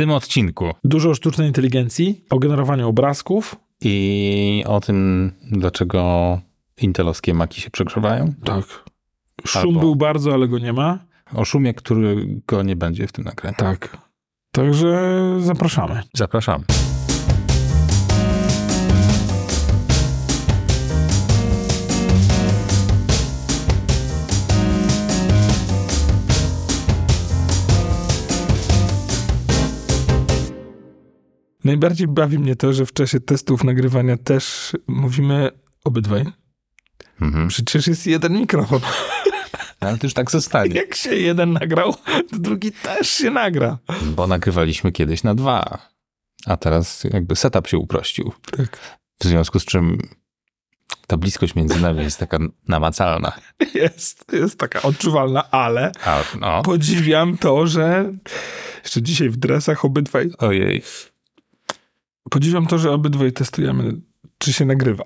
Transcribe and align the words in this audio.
tym 0.00 0.10
odcinku. 0.10 0.70
Dużo 0.84 1.10
o 1.10 1.14
sztucznej 1.14 1.48
inteligencji, 1.48 2.24
o 2.30 2.38
generowaniu 2.38 2.88
obrazków. 2.88 3.56
I 3.80 4.64
o 4.66 4.80
tym, 4.80 5.32
dlaczego 5.42 6.40
intelowskie 6.82 7.34
maki 7.34 7.60
się 7.60 7.70
przegrzewają. 7.70 8.34
Tak. 8.44 8.64
Szum 9.46 9.62
Albo- 9.62 9.80
był 9.80 9.96
bardzo, 9.96 10.34
ale 10.34 10.48
go 10.48 10.58
nie 10.58 10.72
ma. 10.72 10.98
O 11.34 11.44
szumie, 11.44 11.74
którego 11.74 12.62
nie 12.62 12.76
będzie 12.76 13.06
w 13.06 13.12
tym 13.12 13.24
nagraniu. 13.24 13.56
Tak. 13.58 13.96
Także 14.52 15.16
zapraszamy. 15.40 16.02
Zapraszam. 16.14 16.64
Najbardziej 31.64 32.08
bawi 32.08 32.38
mnie 32.38 32.56
to, 32.56 32.72
że 32.72 32.86
w 32.86 32.92
czasie 32.92 33.20
testów 33.20 33.64
nagrywania 33.64 34.16
też 34.16 34.72
mówimy 34.86 35.50
obydwaj. 35.84 36.24
Mhm. 37.20 37.48
Przecież 37.48 37.86
jest 37.86 38.06
jeden 38.06 38.32
mikrofon. 38.32 38.80
Ale 39.80 39.98
to 39.98 40.06
już 40.06 40.14
tak 40.14 40.30
zostanie. 40.30 40.74
Jak 40.82 40.94
się 40.94 41.16
jeden 41.16 41.52
nagrał, 41.52 41.94
to 42.30 42.38
drugi 42.38 42.72
też 42.72 43.10
się 43.10 43.30
nagra. 43.30 43.78
Bo 44.02 44.26
nagrywaliśmy 44.26 44.92
kiedyś 44.92 45.22
na 45.22 45.34
dwa. 45.34 45.78
A 46.46 46.56
teraz 46.56 47.04
jakby 47.04 47.36
setup 47.36 47.68
się 47.68 47.78
uprościł. 47.78 48.32
Tak. 48.56 48.78
W 49.20 49.24
związku 49.24 49.60
z 49.60 49.64
czym 49.64 49.98
ta 51.06 51.16
bliskość 51.16 51.54
między 51.54 51.80
nami 51.80 52.02
jest 52.02 52.18
taka 52.18 52.38
namacalna. 52.68 53.32
Jest, 53.74 54.24
jest 54.32 54.58
taka 54.58 54.82
odczuwalna, 54.82 55.50
ale 55.50 55.92
A, 56.04 56.22
no. 56.40 56.62
podziwiam 56.62 57.38
to, 57.38 57.66
że 57.66 58.12
jeszcze 58.82 59.02
dzisiaj 59.02 59.30
w 59.30 59.36
dresach 59.36 59.84
obydwaj, 59.84 60.30
Ojej. 60.38 60.82
Podziwiam 62.30 62.66
to, 62.66 62.78
że 62.78 62.90
obydwaj 62.92 63.32
testujemy, 63.32 63.92
czy 64.38 64.52
się 64.52 64.64
nagrywa. 64.64 65.04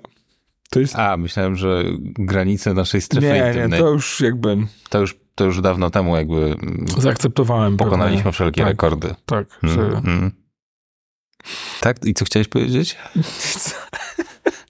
To 0.69 0.79
jest... 0.79 0.95
A, 0.95 1.17
myślałem, 1.17 1.55
że 1.55 1.83
granice 2.01 2.73
naszej 2.73 3.01
strefy 3.01 3.27
Nie, 3.27 3.33
nie, 3.33 3.47
intymnej, 3.47 3.79
to 3.79 3.89
już 3.89 4.19
jakby 4.21 4.57
to, 4.89 4.99
już, 4.99 5.15
to 5.35 5.45
już 5.45 5.61
dawno 5.61 5.89
temu 5.89 6.15
jakby 6.15 6.55
zaakceptowałem. 6.97 7.77
pokonaliśmy 7.77 8.17
pewne- 8.17 8.31
wszelkie 8.31 8.61
tak, 8.61 8.69
rekordy. 8.69 9.15
Tak, 9.25 9.59
Mm, 9.63 9.75
że... 9.75 9.81
mm. 9.97 10.31
Tak? 11.81 12.05
I 12.05 12.13
co 12.13 12.25
chciałeś 12.25 12.47
powiedzieć? 12.47 12.97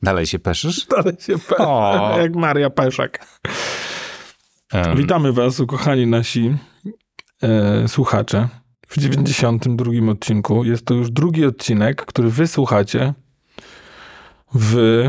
Dalej 0.03 0.25
się 0.25 0.39
peszysz? 0.39 0.85
Dalej 0.97 1.15
się 1.19 1.37
pe... 1.39 1.57
O. 1.57 2.15
jak 2.21 2.35
Maria 2.35 2.69
Peszak. 2.69 3.25
Em, 4.73 4.97
Witamy 4.97 5.33
was, 5.33 5.59
ukochani 5.59 6.07
nasi 6.07 6.57
e, 7.43 7.87
słuchacze. 7.87 8.47
W 8.95 8.97
92 8.97 10.11
odcinku. 10.11 10.63
Jest 10.63 10.85
to 10.85 10.93
już 10.93 11.11
drugi 11.11 11.45
odcinek, 11.45 12.05
który 12.05 12.29
wysłuchacie 12.29 13.13
w 14.53 15.03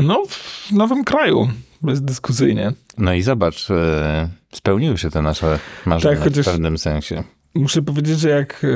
no, 0.00 0.22
w 0.28 0.72
nowym 0.72 1.04
kraju. 1.04 1.48
Bezdyskusyjnie. 1.82 2.72
No 2.98 3.14
i 3.14 3.22
zobacz, 3.22 3.70
e, 3.70 4.28
spełniły 4.52 4.98
się 4.98 5.10
te 5.10 5.22
nasze 5.22 5.58
marzenia 5.86 6.20
Tak, 6.20 6.32
w 6.32 6.44
pewnym 6.44 6.78
sensie. 6.78 7.24
Muszę 7.54 7.82
powiedzieć, 7.82 8.20
że 8.20 8.28
jak, 8.28 8.64
e, 8.64 8.68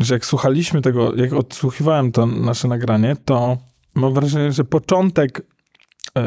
że 0.00 0.14
jak 0.14 0.26
słuchaliśmy 0.26 0.82
tego, 0.82 1.14
jak 1.16 1.32
odsłuchiwałem 1.32 2.12
to 2.12 2.26
nasze 2.26 2.68
nagranie, 2.68 3.16
to 3.24 3.58
mam 3.94 4.14
wrażenie, 4.14 4.52
że 4.52 4.64
początek, 4.64 5.42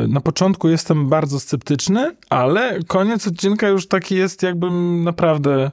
na 0.07 0.21
początku 0.21 0.69
jestem 0.69 1.09
bardzo 1.09 1.39
sceptyczny, 1.39 2.15
ale 2.29 2.79
koniec 2.87 3.27
odcinka 3.27 3.67
już 3.67 3.87
taki 3.87 4.15
jest, 4.15 4.43
jakbym 4.43 5.03
naprawdę 5.03 5.71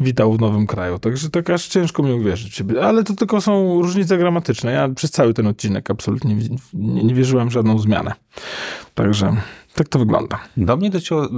witał 0.00 0.32
w 0.32 0.40
nowym 0.40 0.66
kraju. 0.66 0.98
Także 0.98 1.30
tak 1.30 1.50
aż 1.50 1.68
ciężko 1.68 2.02
mi 2.02 2.12
uwierzyć 2.12 2.52
w 2.52 2.54
siebie. 2.54 2.84
Ale 2.84 3.04
to 3.04 3.14
tylko 3.14 3.40
są 3.40 3.82
różnice 3.82 4.18
gramatyczne. 4.18 4.72
Ja 4.72 4.88
przez 4.88 5.10
cały 5.10 5.34
ten 5.34 5.46
odcinek 5.46 5.90
absolutnie 5.90 6.36
nie, 6.74 7.04
nie 7.04 7.14
wierzyłem 7.14 7.48
w 7.48 7.52
żadną 7.52 7.78
zmianę. 7.78 8.12
Także 8.94 9.36
tak 9.74 9.88
to 9.88 9.98
wygląda. 9.98 10.38
Do 10.56 10.76
mnie 10.76 10.90
docięło, 10.90 11.28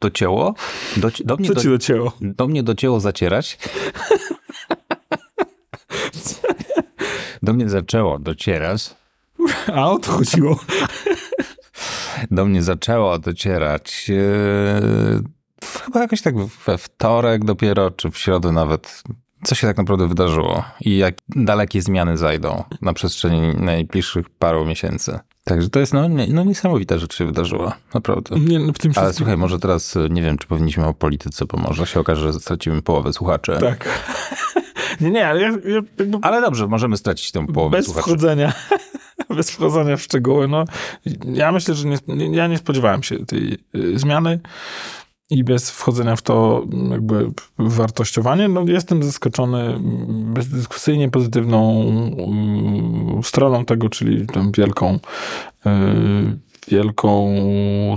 docięło, 0.00 0.54
doci, 0.96 1.24
do, 1.24 1.36
mnie 1.36 1.48
Co 1.48 1.54
do, 1.54 1.60
ci 1.60 1.68
docięło? 1.68 2.12
do 2.20 2.48
mnie 2.48 2.62
docięło 2.62 3.00
zacierać. 3.00 3.58
Do 7.42 7.52
mnie 7.52 7.68
zaczęło 7.68 8.18
docierać. 8.18 8.94
A 9.74 9.90
o 9.90 9.98
to 9.98 10.12
chodziło. 10.12 10.60
Do 12.30 12.44
mnie 12.44 12.62
zaczęło 12.62 13.18
docierać 13.18 14.10
e, 14.10 15.20
chyba 15.84 16.00
jakoś 16.00 16.22
tak 16.22 16.34
we 16.46 16.78
wtorek 16.78 17.44
dopiero, 17.44 17.90
czy 17.90 18.10
w 18.10 18.18
środę 18.18 18.52
nawet, 18.52 19.02
co 19.44 19.54
się 19.54 19.66
tak 19.66 19.76
naprawdę 19.76 20.08
wydarzyło 20.08 20.64
i 20.80 20.98
jak 20.98 21.14
dalekie 21.28 21.82
zmiany 21.82 22.16
zajdą 22.16 22.64
na 22.82 22.92
przestrzeni 22.92 23.54
najbliższych 23.56 24.30
paru 24.30 24.66
miesięcy. 24.66 25.18
Także 25.44 25.68
to 25.68 25.80
jest 25.80 25.92
no, 25.94 26.08
nie, 26.08 26.26
no 26.26 26.44
niesamowita 26.44 26.98
rzecz 26.98 27.16
się 27.16 27.26
wydarzyła, 27.26 27.76
naprawdę. 27.94 28.40
Nie, 28.40 28.58
no 28.58 28.72
w 28.72 28.78
tym 28.78 28.92
Ale 28.96 29.04
wszystkim... 29.04 29.12
słuchaj, 29.12 29.36
może 29.36 29.58
teraz 29.58 29.96
e, 29.96 30.08
nie 30.10 30.22
wiem, 30.22 30.38
czy 30.38 30.46
powinniśmy 30.46 30.86
o 30.86 30.94
polityce, 30.94 31.44
bo 31.44 31.58
może 31.58 31.86
się 31.86 32.00
okaże, 32.00 32.32
że 32.32 32.40
stracimy 32.40 32.82
połowę 32.82 33.12
słuchaczy. 33.12 33.56
Tak. 33.60 33.88
Nie, 35.00 35.10
nie, 35.10 35.28
ale 35.28 35.40
ja, 35.40 35.48
ja 35.48 35.80
jakby 35.98 36.18
Ale 36.22 36.40
dobrze, 36.40 36.66
możemy 36.66 36.96
stracić 36.96 37.32
tę 37.32 37.46
połowę 37.46 37.76
bez 37.76 37.86
słuchaczy. 37.86 38.06
wchodzenia, 38.06 38.52
bez 39.36 39.50
wchodzenia 39.50 39.96
w 39.96 40.02
szczegóły, 40.02 40.48
no. 40.48 40.64
Ja 41.24 41.52
myślę, 41.52 41.74
że 41.74 41.88
nie, 41.88 42.36
ja 42.36 42.46
nie 42.46 42.58
spodziewałem 42.58 43.02
się 43.02 43.26
tej 43.26 43.58
y, 43.74 43.98
zmiany 43.98 44.40
i 45.30 45.44
bez 45.44 45.70
wchodzenia 45.70 46.16
w 46.16 46.22
to 46.22 46.66
jakby 46.90 47.30
wartościowanie, 47.58 48.48
no 48.48 48.64
jestem 48.66 49.02
zaskoczony 49.02 49.80
bezdyskusyjnie 50.08 51.10
pozytywną 51.10 51.82
mm, 51.82 53.22
stroną 53.22 53.64
tego, 53.64 53.88
czyli 53.88 54.26
tą 54.26 54.52
wielką 54.52 54.98
y, 55.66 56.50
wielką 56.68 57.34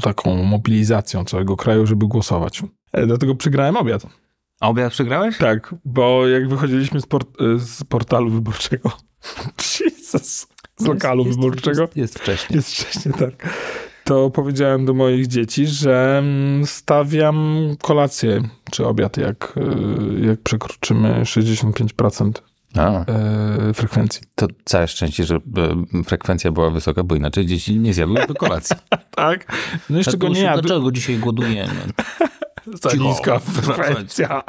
taką 0.02 0.44
mobilizacją 0.44 1.26
całego 1.26 1.58
kraju, 1.58 1.86
żeby 1.86 2.08
głosować. 2.08 2.64
E, 2.92 3.06
Dlatego 3.06 3.36
przegrałem 3.36 3.78
obiad. 3.78 4.08
A 4.60 4.70
obiad 4.70 4.92
przegrałeś? 4.92 5.38
Tak, 5.38 5.76
bo 5.86 6.28
jak 6.28 6.50
wychodziliśmy 6.50 7.02
z, 7.02 7.06
port, 7.06 7.30
z 7.58 7.84
portalu 7.84 8.30
wyborczego, 8.30 8.92
Jesus, 9.80 10.48
z 10.84 10.88
lokalu 10.88 11.26
Jest- 11.26 11.40
wyborczego, 11.40 11.82
Jest, 11.82 11.96
jest 11.98 12.20
wcześniej. 12.20 12.56
jest 12.58 12.72
wcześniej, 12.76 13.14
tak, 13.20 13.54
to 14.04 14.30
powiedziałem 14.30 14.86
do 14.86 14.94
moich 14.94 15.28
dzieci, 15.28 15.68
że 15.68 16.18
mm, 16.24 16.66
stawiam 16.66 17.68
kolację 17.82 18.42
czy 18.72 18.86
obiad, 18.86 19.18
jak, 19.18 19.54
y, 20.22 20.26
jak 20.28 20.42
przekroczymy 20.42 21.22
65% 21.26 22.32
A, 22.78 23.06
y, 23.70 23.74
frekwencji. 23.74 24.22
to 24.36 24.48
całe 24.66 24.88
szczęście, 24.88 25.24
że 25.26 25.36
e, 25.36 25.42
frekwencja 26.04 26.52
była 26.52 26.70
wysoka, 26.70 27.04
bo 27.04 27.16
inaczej 27.16 27.46
dzieci 27.46 27.80
nie 27.80 27.94
zjadłyby 27.94 28.34
kolacji. 28.34 28.76
Tak? 29.16 29.46
No 29.90 29.98
jeszcze 29.98 30.18
go 30.18 30.28
nie 30.30 30.42
jadł. 30.42 30.62
Dlaczego 30.62 30.92
dzisiaj 30.92 31.18
głodujemy? 31.18 31.74
Za 32.84 32.94
niska 32.98 33.40
frekwencja. 33.40 34.44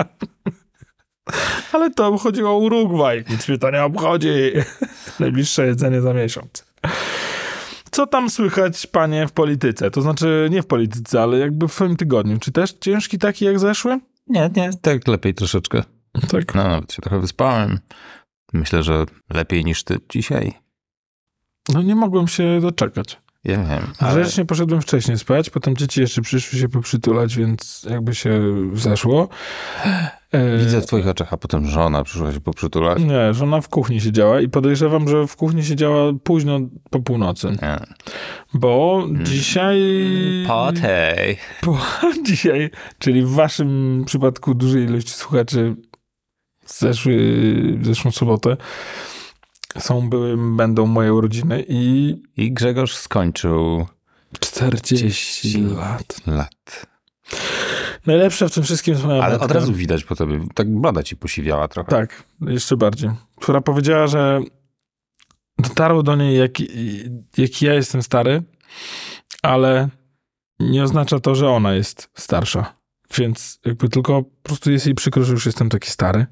Ale 1.73 1.91
to 1.91 2.19
chodziło 2.19 2.51
o 2.51 2.59
Urugwaj, 2.59 3.25
nic 3.31 3.49
mnie 3.49 3.59
to 3.59 3.71
nie 3.71 3.85
obchodzi. 3.85 4.53
Najbliższe 5.21 5.67
jedzenie 5.67 6.01
za 6.01 6.15
miesiąc. 6.15 6.65
Co 7.91 8.07
tam 8.07 8.31
słychać, 8.31 8.87
panie, 8.87 9.29
w 9.29 9.33
polityce? 9.33 9.91
To 9.91 10.03
znaczy 10.03 10.49
nie 10.51 10.63
w 10.63 10.67
polityce, 10.67 11.23
ale 11.23 11.39
jakby 11.39 11.69
w 11.69 11.73
swoim 11.73 11.97
tygodniu. 11.97 12.39
Czy 12.39 12.53
też 12.53 12.73
ciężki 12.73 13.19
taki 13.19 13.45
jak 13.45 13.59
zeszły? 13.59 14.01
Nie, 14.27 14.51
nie, 14.57 14.71
tak 14.83 15.09
lepiej 15.09 15.35
troszeczkę. 15.35 15.83
Tak. 16.29 16.55
No, 16.55 16.65
nawet 16.65 16.93
się 16.93 17.03
trochę 17.03 17.21
wyspałem. 17.21 17.79
Myślę, 18.53 18.83
że 18.83 19.05
lepiej 19.31 19.65
niż 19.65 19.85
ty 19.85 19.99
dzisiaj. 20.11 20.53
No 21.69 21.83
nie 21.83 21.95
mogłem 21.95 22.29
się 22.29 22.61
doczekać. 22.61 23.21
Ja 23.45 23.57
wiem, 23.57 23.93
ale 23.99 24.21
Grzecznie 24.21 24.45
poszedłem 24.45 24.81
wcześniej 24.81 25.19
spać, 25.19 25.51
potem 25.51 25.77
dzieci 25.77 26.01
jeszcze 26.01 26.23
przyszły 26.23 26.59
się 26.59 26.69
poprzytulać, 26.69 27.37
więc 27.37 27.87
jakby 27.91 28.15
się 28.15 28.43
zeszło. 28.75 29.29
E, 30.35 30.59
widzę 30.59 30.81
w 30.81 30.87
twoich 30.87 31.09
oczach, 31.09 31.33
a 31.33 31.37
potem 31.37 31.67
żona 31.67 32.05
przyszła 32.05 32.33
się 32.33 32.41
poprzytulać. 32.41 33.03
Nie, 33.03 33.35
żona 33.35 33.61
w 33.61 33.69
kuchni 33.69 34.01
siedziała 34.01 34.41
i 34.41 34.49
podejrzewam, 34.49 35.09
że 35.09 35.27
w 35.27 35.37
kuchni 35.37 35.65
siedziała 35.65 36.13
późno 36.25 36.61
po 36.91 37.01
północy. 37.01 37.49
Nie. 37.63 37.81
Bo 38.55 39.05
dzisiaj. 39.23 39.81
Potej. 40.47 41.37
Po, 41.61 41.79
dzisiaj, 42.25 42.71
czyli 42.99 43.23
w 43.23 43.31
waszym 43.31 44.03
przypadku 44.07 44.55
dużej 44.55 44.85
ilości 44.85 45.13
słuchaczy 45.13 45.77
zeszły, 46.67 47.45
zeszłą 47.83 48.11
sobotę 48.11 48.57
są, 49.79 50.09
były, 50.09 50.57
będą 50.57 50.87
moje 50.87 51.15
urodziny 51.15 51.65
i 51.69 52.15
I 52.37 52.53
Grzegorz 52.53 52.97
skończył 52.97 53.87
40 54.41 55.61
lat. 55.61 56.17
lat. 56.27 56.87
Najlepsze 58.07 58.49
w 58.49 58.55
tym 58.55 58.63
wszystkim 58.63 58.95
jest 58.95 59.07
moja 59.07 59.23
Ale 59.23 59.33
matka. 59.33 59.45
od 59.45 59.53
razu 59.53 59.73
widać 59.73 60.05
po 60.05 60.17
tobie, 60.17 60.47
tak 60.55 60.75
broda 60.75 61.03
ci 61.03 61.17
posiwiała 61.17 61.69
trochę. 61.69 61.91
Tak, 61.91 62.23
jeszcze 62.41 62.77
bardziej. 62.77 63.11
Która 63.37 63.61
powiedziała, 63.61 64.07
że 64.07 64.41
dotarło 65.59 66.03
do 66.03 66.17
niej, 66.17 66.39
jak, 66.39 66.61
jak 67.37 67.63
ja 67.63 67.75
jestem 67.75 68.03
stary, 68.03 68.43
ale 69.43 69.89
nie 70.61 70.83
oznacza 70.83 71.21
to, 71.21 71.35
że 71.35 71.49
ona 71.49 71.75
jest 71.75 72.11
starsza. 72.15 72.75
Więc 73.19 73.61
jakby 73.65 73.89
tylko 73.89 74.23
po 74.23 74.43
prostu 74.43 74.71
jest 74.71 74.87
jej 74.87 74.95
przykro, 74.95 75.25
że 75.25 75.33
już 75.33 75.47
jestem 75.47 75.69
taki 75.69 75.91
stary. 75.91 76.27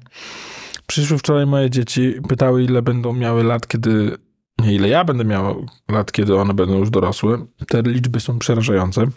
Przyszły 0.87 1.17
wczoraj 1.17 1.45
moje 1.45 1.69
dzieci, 1.69 2.13
pytały 2.29 2.63
ile 2.63 2.81
będą 2.81 3.13
miały 3.13 3.43
lat, 3.43 3.67
kiedy... 3.67 4.17
Nie, 4.59 4.73
ile 4.73 4.87
ja 4.87 5.03
będę 5.05 5.25
miał 5.25 5.65
lat, 5.89 6.11
kiedy 6.11 6.35
one 6.35 6.53
będą 6.53 6.77
już 6.77 6.89
dorosłe. 6.89 7.45
Te 7.67 7.81
liczby 7.81 8.19
są 8.19 8.39
przerażające. 8.39 9.07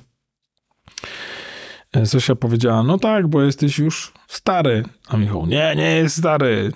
E, 1.96 2.06
Zosia 2.06 2.34
powiedziała, 2.34 2.82
no 2.82 2.98
tak, 2.98 3.28
bo 3.28 3.43
jesteś 3.43 3.78
już 3.78 4.12
stary. 4.28 4.84
A 5.08 5.16
Michał, 5.16 5.46
nie, 5.46 5.75
nie 5.76 5.96
jest 5.96 6.16
stary. 6.16 6.72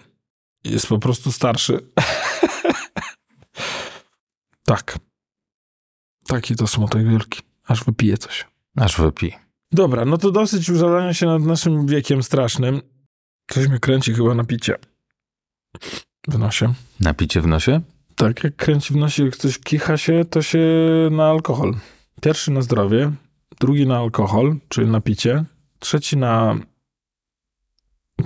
Jest 0.64 0.86
po 0.86 0.98
prostu 0.98 1.32
starszy. 1.32 1.80
tak. 4.66 4.98
Taki 6.26 6.56
to 6.56 6.66
smutek 6.66 7.08
wielki. 7.08 7.40
Aż 7.66 7.84
wypije 7.84 8.18
coś. 8.18 8.46
Aż 8.76 8.96
wypij. 8.96 9.34
Dobra, 9.72 10.04
no 10.04 10.18
to 10.18 10.30
dosyć 10.30 10.70
użalania 10.70 11.14
się 11.14 11.26
nad 11.26 11.42
naszym 11.42 11.86
wiekiem 11.86 12.22
strasznym. 12.22 12.80
Ktoś 13.46 13.68
mnie 13.68 13.78
kręci 13.78 14.14
chyba 14.14 14.34
na 14.34 14.44
picie. 14.44 14.74
W 16.28 16.38
nosie. 16.38 16.74
Napicie 17.00 17.40
w 17.40 17.46
nosie? 17.46 17.80
Tak, 18.16 18.44
jak 18.44 18.56
kręci 18.56 18.94
w 18.94 18.96
nosie, 18.96 19.24
jak 19.24 19.34
ktoś 19.34 19.58
kicha 19.58 19.96
się, 19.96 20.24
to 20.24 20.42
się 20.42 20.68
na 21.10 21.30
alkohol. 21.30 21.74
Pierwszy 22.20 22.50
na 22.50 22.62
zdrowie, 22.62 23.12
drugi 23.60 23.86
na 23.86 23.98
alkohol, 23.98 24.56
czyli 24.68 24.90
na 24.90 25.00
picie, 25.00 25.44
trzeci 25.78 26.16
na 26.16 26.54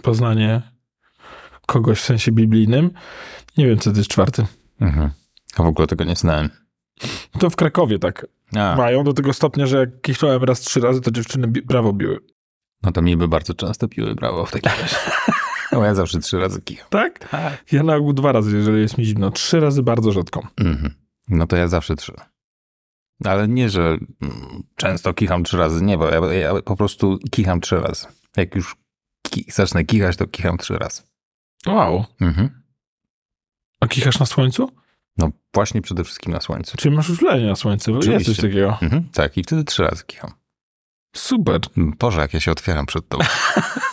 poznanie 0.03 0.63
kogoś 1.67 1.99
w 2.01 2.05
sensie 2.05 2.33
biblijnym. 2.33 2.91
Nie 3.59 3.67
wiem, 3.67 3.79
co 3.79 3.91
to 3.93 3.97
jest 3.99 4.11
czwarty. 4.11 4.47
Mhm. 4.81 5.11
A 5.57 5.63
w 5.63 5.67
ogóle 5.67 5.87
tego 5.87 6.05
nie 6.05 6.17
znałem. 6.17 6.49
To 7.39 7.51
w 7.51 7.57
Krakowie 7.57 7.99
tak 7.99 8.27
A, 8.57 8.77
mają, 8.77 9.05
do 9.05 9.13
tego 9.13 9.33
stopnia, 9.33 9.67
że 9.67 9.79
jak 9.79 10.01
kichnąłem 10.01 10.45
raz 10.45 10.61
trzy 10.61 10.81
razy, 10.81 11.01
to 11.01 11.11
dziewczyny 11.11 11.49
bi- 11.49 11.63
brawo 11.63 11.93
biły. 11.93 12.19
no 12.83 12.93
to 12.93 13.03
mi 13.03 13.17
by 13.17 13.29
bardzo 13.29 13.55
często 13.55 13.89
piły 13.89 14.15
brawo 14.15 14.47
w 14.47 14.51
takim 14.51 14.73
razie. 14.83 14.97
No 15.73 15.85
ja 15.85 15.95
zawsze 15.95 16.19
trzy 16.19 16.39
razy 16.39 16.61
kicham. 16.63 16.87
Tak? 16.91 17.29
Ja 17.73 17.83
na 17.83 17.95
ogół 17.97 18.13
dwa 18.13 18.33
razy, 18.33 18.57
jeżeli 18.57 18.81
jest 18.81 18.99
mi 18.99 19.05
zimno. 19.05 19.31
Trzy 19.31 19.61
razy 19.61 19.83
bardzo 19.83 20.13
rzadko. 20.13 20.47
Mhm. 20.57 20.95
No 21.29 21.47
to 21.47 21.57
ja 21.57 21.69
zawsze 21.69 21.97
trzy. 21.97 22.13
Ale 23.25 23.49
nie, 23.49 23.71
że 23.71 23.81
mm, 23.81 24.63
często 24.77 25.15
kicham 25.15 25.45
trzy 25.45 25.57
razy. 25.57 25.85
Nie, 25.85 25.99
bo 25.99 26.09
ja, 26.09 26.33
ja 26.35 26.63
po 26.63 26.77
prostu 26.77 27.19
kicham 27.31 27.61
trzy 27.61 27.81
razy. 27.81 28.07
Jak 28.37 28.55
już 28.55 28.77
ki 29.23 29.45
zacznę 29.53 29.85
kichać, 29.85 30.17
to 30.17 30.27
kicham 30.27 30.59
trzy 30.59 30.79
razy. 30.79 31.03
Wow. 31.67 32.05
Mhm. 32.21 32.63
A 33.81 33.87
kichasz 33.89 34.19
na 34.19 34.27
słońcu? 34.27 34.71
No 35.19 35.31
właśnie 35.55 35.83
przede 35.83 36.05
wszystkim 36.05 36.33
na 36.33 36.41
słońcu. 36.41 36.77
Czyli 36.77 36.97
masz 36.97 37.11
uczulenie 37.11 37.47
na 37.47 37.57
słońcu? 37.57 37.91
Bo 37.93 37.97
Jest 37.97 38.07
coś 38.09 38.17
Oczywiście. 38.17 38.43
takiego. 38.43 38.79
Mhm. 38.83 39.09
Tak, 39.13 39.39
i 39.39 39.43
wtedy 39.43 39.65
trzy 39.65 39.83
razy 39.83 40.05
kicham. 40.07 40.31
Super. 41.17 41.61
Boże, 41.77 42.21
jak 42.21 42.35
ja 42.35 42.41
się 42.41 42.53
otwieram 42.53 42.87
przed 42.87 43.09
tobą. 43.09 43.25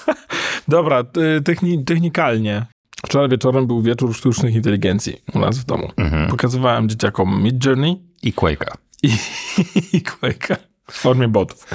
Dobra, 0.67 1.03
techni 1.45 1.85
technikalnie. 1.85 2.65
Wczoraj 3.05 3.29
wieczorem 3.29 3.67
był 3.67 3.81
wieczór 3.81 4.15
sztucznych 4.15 4.55
inteligencji 4.55 5.21
u 5.33 5.39
nas 5.39 5.57
w 5.59 5.65
domu. 5.65 5.91
Mhm. 5.97 6.29
Pokazywałem 6.29 6.89
dzieciakom 6.89 7.43
Mid 7.43 7.65
Journey 7.65 8.01
I 8.23 8.33
Quake'a. 8.33 8.73
I, 9.03 9.07
i 9.97 10.01
Quake'a 10.01 10.55
w 10.91 10.93
formie 10.93 11.27
botów. 11.27 11.67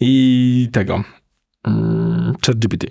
I 0.00 0.68
tego. 0.72 1.04
Mm, 1.64 2.34
ChatGPT. 2.46 2.86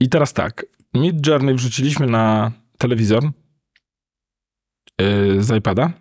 I 0.00 0.08
teraz 0.08 0.32
tak. 0.32 0.66
Mid 0.94 1.26
Journey 1.26 1.54
wrzuciliśmy 1.54 2.06
na 2.06 2.52
telewizor 2.78 3.24
yy, 5.00 5.42
z 5.42 5.56
iPada 5.58 5.92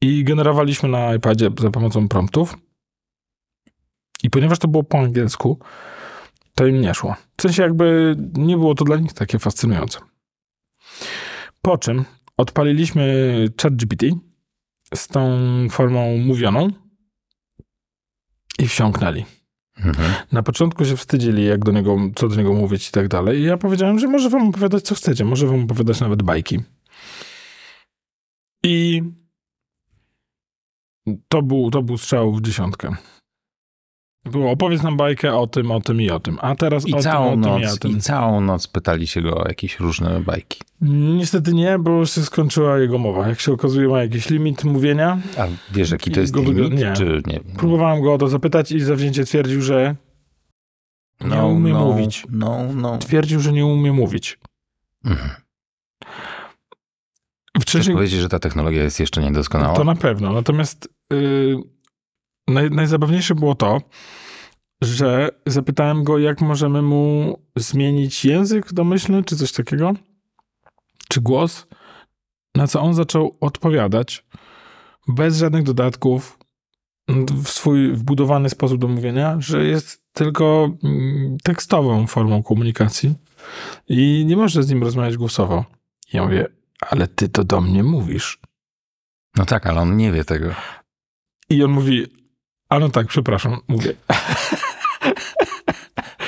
i 0.00 0.24
generowaliśmy 0.24 0.88
na 0.88 1.14
iPadzie 1.14 1.50
za 1.60 1.70
pomocą 1.70 2.08
promptów. 2.08 2.58
I 4.22 4.30
ponieważ 4.30 4.58
to 4.58 4.68
było 4.68 4.84
po 4.84 4.98
angielsku, 4.98 5.58
to 6.54 6.66
im 6.66 6.80
nie 6.80 6.94
szło. 6.94 7.16
W 7.36 7.42
sensie 7.42 7.62
jakby 7.62 8.16
nie 8.34 8.56
było 8.56 8.74
to 8.74 8.84
dla 8.84 8.96
nich 8.96 9.12
takie 9.12 9.38
fascynujące. 9.38 9.98
Po 11.62 11.78
czym 11.78 12.04
odpaliliśmy 12.36 13.34
ChatGPT 13.62 14.04
z 14.94 15.08
tą 15.08 15.38
formą 15.70 16.18
mówioną 16.18 16.68
i 18.58 18.68
wsiąknęli. 18.68 19.24
Mhm. 19.84 20.14
Na 20.32 20.42
początku 20.42 20.84
się 20.84 20.96
wstydzili, 20.96 21.44
jak 21.44 21.64
do 21.64 21.72
niego, 21.72 21.96
co 22.16 22.28
do 22.28 22.36
niego 22.36 22.54
mówić 22.54 22.88
i 22.88 22.92
tak 22.92 23.08
dalej. 23.08 23.38
I 23.38 23.42
ja 23.42 23.56
powiedziałem, 23.56 23.98
że 23.98 24.08
może 24.08 24.30
wam 24.30 24.48
opowiadać, 24.48 24.82
co 24.84 24.94
chcecie. 24.94 25.24
Może 25.24 25.46
wam 25.46 25.64
opowiadać 25.64 26.00
nawet 26.00 26.22
bajki. 26.22 26.60
I 28.64 29.02
to 31.28 31.42
był, 31.42 31.70
to 31.70 31.82
był 31.82 31.98
strzał 31.98 32.32
w 32.32 32.42
dziesiątkę. 32.42 32.96
Było 34.28 34.50
opowiedz 34.50 34.82
nam 34.82 34.96
bajkę 34.96 35.34
o 35.34 35.46
tym, 35.46 35.70
o 35.70 35.80
tym 35.80 36.00
i 36.00 36.10
o 36.10 36.20
tym. 36.20 36.38
A 36.40 36.54
teraz 36.54 36.88
I 36.88 36.94
o 36.94 37.00
całą 37.00 37.30
tym, 37.30 37.40
o 37.40 37.44
tym 37.44 37.62
i 37.62 37.66
o 37.66 37.68
noc, 37.68 37.78
tym. 37.78 37.90
i 37.90 38.00
całą 38.00 38.40
noc 38.40 38.66
pytali 38.68 39.06
się 39.06 39.22
go 39.22 39.36
o 39.36 39.48
jakieś 39.48 39.80
różne 39.80 40.20
bajki. 40.20 40.60
Niestety 40.80 41.54
nie, 41.54 41.78
bo 41.78 42.06
się 42.06 42.22
skończyła 42.22 42.78
jego 42.78 42.98
mowa. 42.98 43.28
Jak 43.28 43.40
się 43.40 43.52
okazuje, 43.52 43.88
ma 43.88 44.02
jakiś 44.02 44.30
limit 44.30 44.64
mówienia. 44.64 45.18
A 45.38 45.46
wiesz, 45.72 45.90
jaki 45.90 46.10
to 46.10 46.20
jest 46.20 46.32
go 46.32 46.42
limit? 46.42 46.72
nie. 46.72 46.92
Czy 46.92 47.22
nie? 47.26 47.40
Próbowałem 47.56 48.02
go 48.02 48.14
o 48.14 48.18
to 48.18 48.28
zapytać 48.28 48.72
i 48.72 48.80
zawzięcie 48.80 49.24
twierdził, 49.24 49.62
że 49.62 49.96
nie 51.20 51.44
umie 51.44 51.72
no, 51.72 51.84
mówić. 51.84 52.26
No, 52.30 52.64
no. 52.74 52.98
twierdził, 52.98 53.40
że 53.40 53.52
nie 53.52 53.66
umie 53.66 53.92
mówić. 53.92 54.38
Mhm. 55.04 55.30
Chcesz 57.56 57.64
Wcześniej 57.70 57.96
powiedzieć, 57.96 58.20
że 58.20 58.28
ta 58.28 58.38
technologia 58.38 58.82
jest 58.82 59.00
jeszcze 59.00 59.22
niedoskonała? 59.22 59.74
to 59.76 59.84
na 59.84 59.94
pewno. 59.94 60.32
Natomiast 60.32 60.88
yy, 61.10 61.56
naj, 62.48 62.70
najzabawniejsze 62.70 63.34
było 63.34 63.54
to, 63.54 63.80
że 64.82 65.28
zapytałem 65.46 66.04
go, 66.04 66.18
jak 66.18 66.40
możemy 66.40 66.82
mu 66.82 67.38
zmienić 67.56 68.24
język 68.24 68.72
domyślny, 68.72 69.24
czy 69.24 69.36
coś 69.36 69.52
takiego, 69.52 69.92
czy 71.08 71.20
głos, 71.20 71.66
na 72.54 72.66
co 72.66 72.80
on 72.80 72.94
zaczął 72.94 73.36
odpowiadać 73.40 74.24
bez 75.08 75.38
żadnych 75.38 75.62
dodatków, 75.62 76.38
w 77.44 77.48
swój 77.48 77.92
wbudowany 77.92 78.50
sposób 78.50 78.80
do 78.80 78.88
mówienia, 78.88 79.36
że 79.40 79.64
jest 79.64 80.02
tylko 80.12 80.70
mm, 80.84 81.36
tekstową 81.42 82.06
formą 82.06 82.42
komunikacji 82.42 83.14
i 83.88 84.24
nie 84.26 84.36
można 84.36 84.62
z 84.62 84.70
nim 84.70 84.82
rozmawiać 84.82 85.16
głosowo. 85.16 85.64
I 86.12 86.16
ja 86.16 86.24
mówię, 86.24 86.46
ale 86.80 87.06
ty 87.06 87.28
to 87.28 87.44
do 87.44 87.60
mnie 87.60 87.82
mówisz. 87.82 88.38
No 89.36 89.46
tak, 89.46 89.66
ale 89.66 89.80
on 89.80 89.96
nie 89.96 90.12
wie 90.12 90.24
tego. 90.24 90.50
I 91.50 91.64
on 91.64 91.70
mówi, 91.70 92.06
a 92.68 92.78
no 92.78 92.88
tak, 92.88 93.06
przepraszam, 93.06 93.60
mówię. 93.68 93.94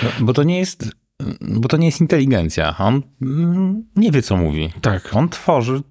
No, 0.02 0.08
bo 0.20 0.32
to 0.32 0.42
nie 0.42 0.58
jest, 0.58 0.90
bo 1.40 1.68
to 1.68 1.76
nie 1.76 1.86
jest 1.86 2.00
inteligencja. 2.00 2.74
On 2.78 3.02
mm, 3.22 3.84
nie 3.96 4.10
wie, 4.10 4.22
co 4.22 4.36
mówi. 4.36 4.72
Tak. 4.80 5.16
On 5.16 5.28
tworzy 5.28 5.82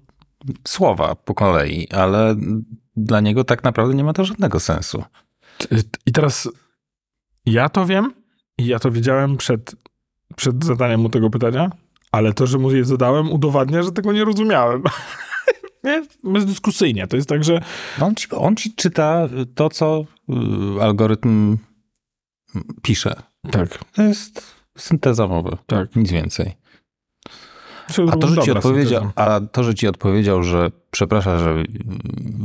słowa 0.68 1.14
po 1.14 1.34
kolei, 1.34 1.88
ale 1.88 2.36
dla 2.96 3.20
niego 3.20 3.44
tak 3.44 3.64
naprawdę 3.64 3.94
nie 3.94 4.04
ma 4.04 4.12
to 4.12 4.24
żadnego 4.24 4.60
sensu. 4.60 5.04
I 6.06 6.12
teraz 6.12 6.48
ja 7.46 7.68
to 7.68 7.86
wiem 7.86 8.14
i 8.58 8.66
ja 8.66 8.78
to 8.78 8.90
wiedziałem 8.90 9.36
przed, 9.36 9.74
przed 10.36 10.64
zadaniem 10.64 11.00
mu 11.00 11.08
tego 11.08 11.30
pytania, 11.30 11.70
ale 12.12 12.32
to, 12.32 12.46
że 12.46 12.58
mu 12.58 12.72
je 12.72 12.84
zadałem, 12.84 13.32
udowadnia, 13.32 13.82
że 13.82 13.92
tego 13.92 14.12
nie 14.12 14.24
rozumiałem. 14.24 14.82
nie? 15.84 16.06
Bezdyskusyjnie. 16.24 17.06
To 17.06 17.16
jest 17.16 17.28
tak, 17.28 17.44
że 17.44 17.60
On 18.00 18.14
ci, 18.14 18.26
on 18.30 18.56
ci 18.56 18.74
czyta 18.74 19.28
to, 19.54 19.68
co 19.68 20.04
algorytm 20.80 21.56
pisze. 22.82 23.14
tak, 23.50 23.78
To 23.94 24.02
jest 24.02 24.54
synteza 24.78 25.26
mowy. 25.28 25.56
tak. 25.66 25.96
Nic 25.96 26.10
więcej. 26.10 26.52
A 28.08 28.12
A 28.12 28.16
to, 28.16 28.26
że 28.28 28.42
ci 28.42 28.50
odpowiedział, 28.50 29.10
a 29.16 29.40
to, 29.52 29.64
że 29.64 29.74
ci 29.74 29.88
odpowiedział, 29.88 30.42
że 30.42 30.70
przeprasza, 30.90 31.38
że 31.38 31.50
y, 31.50 31.66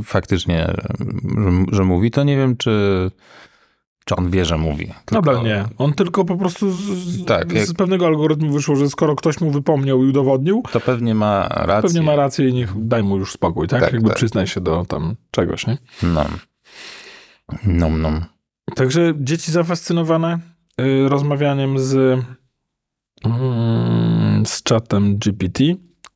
faktycznie, 0.04 0.74
że, 0.98 1.50
że 1.72 1.84
mówi, 1.84 2.10
to 2.10 2.24
nie 2.24 2.36
wiem, 2.36 2.56
czy, 2.56 3.10
czy 4.04 4.16
on 4.16 4.30
wie, 4.30 4.44
że 4.44 4.58
mówi. 4.58 4.86
Tylko- 5.04 5.26
Nadal 5.32 5.44
nie. 5.44 5.64
On 5.78 5.92
tylko 5.92 6.24
po 6.24 6.36
prostu 6.36 6.70
z, 6.72 6.76
z, 6.80 7.24
Tak, 7.24 7.52
jak- 7.52 7.66
z 7.66 7.74
pewnego 7.74 8.06
algorytmu 8.06 8.52
wyszło, 8.52 8.76
że 8.76 8.88
skoro 8.90 9.16
ktoś 9.16 9.40
mu 9.40 9.50
wypomniał 9.50 10.04
i 10.04 10.08
udowodnił, 10.08 10.62
To 10.72 10.80
pewnie 10.80 11.14
ma 11.14 11.48
rację. 11.48 11.82
pewnie 11.88 12.02
ma 12.02 12.16
rację 12.16 12.48
i 12.48 12.54
niech 12.54 12.86
daj 12.86 13.02
mu 13.02 13.16
już 13.16 13.32
spokój, 13.32 13.68
tak? 13.68 13.80
Tak, 13.80 13.92
Jakby 13.92 14.08
tak. 14.08 14.16
przyznaj 14.16 14.46
się 14.46 14.60
do 14.60 14.84
tam 14.88 15.14
czegoś, 15.30 15.66
nie? 15.66 15.78
No. 16.02 16.24
No, 17.64 17.90
no. 17.90 18.20
Także 18.74 19.12
dzieci 19.16 19.52
zafascynowane 19.52 20.38
y, 20.80 21.08
rozmawianiem 21.08 21.78
z, 21.78 22.20
mm, 23.24 24.46
z 24.46 24.62
czatem 24.62 25.18
GPT, 25.18 25.64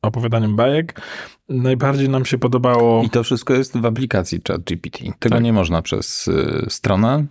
opowiadaniem 0.01 0.55
bajek. 0.55 1.01
Najbardziej 1.49 2.09
nam 2.09 2.25
się 2.25 2.37
podobało... 2.37 3.03
I 3.03 3.09
to 3.09 3.23
wszystko 3.23 3.53
jest 3.53 3.77
w 3.77 3.85
aplikacji 3.85 4.41
ChatGPT. 4.47 4.99
Tego 5.19 5.35
Tak. 5.35 5.43
nie 5.43 5.53
można 5.53 5.81
przez 5.81 6.27
y, 6.27 6.65
stronę, 6.69 7.25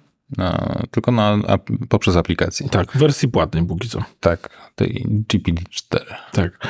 tylko 0.90 1.12
na, 1.12 1.38
a, 1.48 1.58
poprzez 1.88 2.16
aplikację. 2.16 2.68
Tak, 2.68 2.92
w 2.92 2.98
wersji 2.98 3.28
płatnej 3.28 3.66
póki 3.66 3.88
co. 3.88 4.02
Tak, 4.20 4.70
tej 4.74 5.06
GPT-4. 5.28 5.98
Tak. 6.32 6.66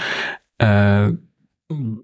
E, 0.63 1.13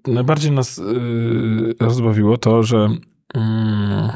najbardziej 0.07 0.51
nas 0.51 0.77
y, 0.77 1.75
rozbawiło 1.79 2.37
to, 2.37 2.63
że 2.63 2.89
mm, 3.33 4.11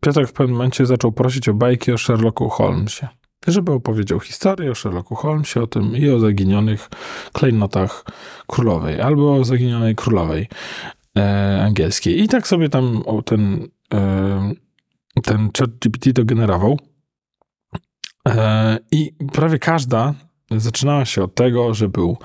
Piotrek 0.00 0.28
w 0.28 0.32
pewnym 0.32 0.56
momencie 0.56 0.86
zaczął 0.86 1.12
prosić 1.12 1.48
o 1.48 1.54
bajki 1.54 1.92
o 1.92 1.98
Sherlocku 1.98 2.48
Holmesie. 2.48 3.08
żeby 3.46 3.72
opowiedział 3.72 4.20
historię 4.20 4.70
o 4.70 4.74
Sherlocku 4.74 5.14
Holmesie, 5.14 5.62
o 5.62 5.66
tym 5.66 5.96
i 5.96 6.08
o 6.08 6.20
zaginionych 6.20 6.88
klejnotach 7.32 8.04
królowej, 8.46 9.00
albo 9.00 9.34
o 9.34 9.44
zaginionej 9.44 9.94
królowej 9.94 10.48
e, 11.18 11.62
angielskiej. 11.62 12.22
I 12.22 12.28
tak 12.28 12.48
sobie 12.48 12.68
tam 12.68 13.02
ten, 13.24 13.68
e, 13.94 14.52
ten 15.22 15.50
chat 15.58 15.70
GPT 15.70 16.12
to 16.12 16.24
generował. 16.24 16.78
E, 18.28 18.78
I 18.92 19.12
prawie 19.32 19.58
każda 19.58 20.14
zaczynała 20.50 21.04
się 21.04 21.22
od 21.22 21.34
tego, 21.34 21.74
że 21.74 21.88
był 21.88 22.16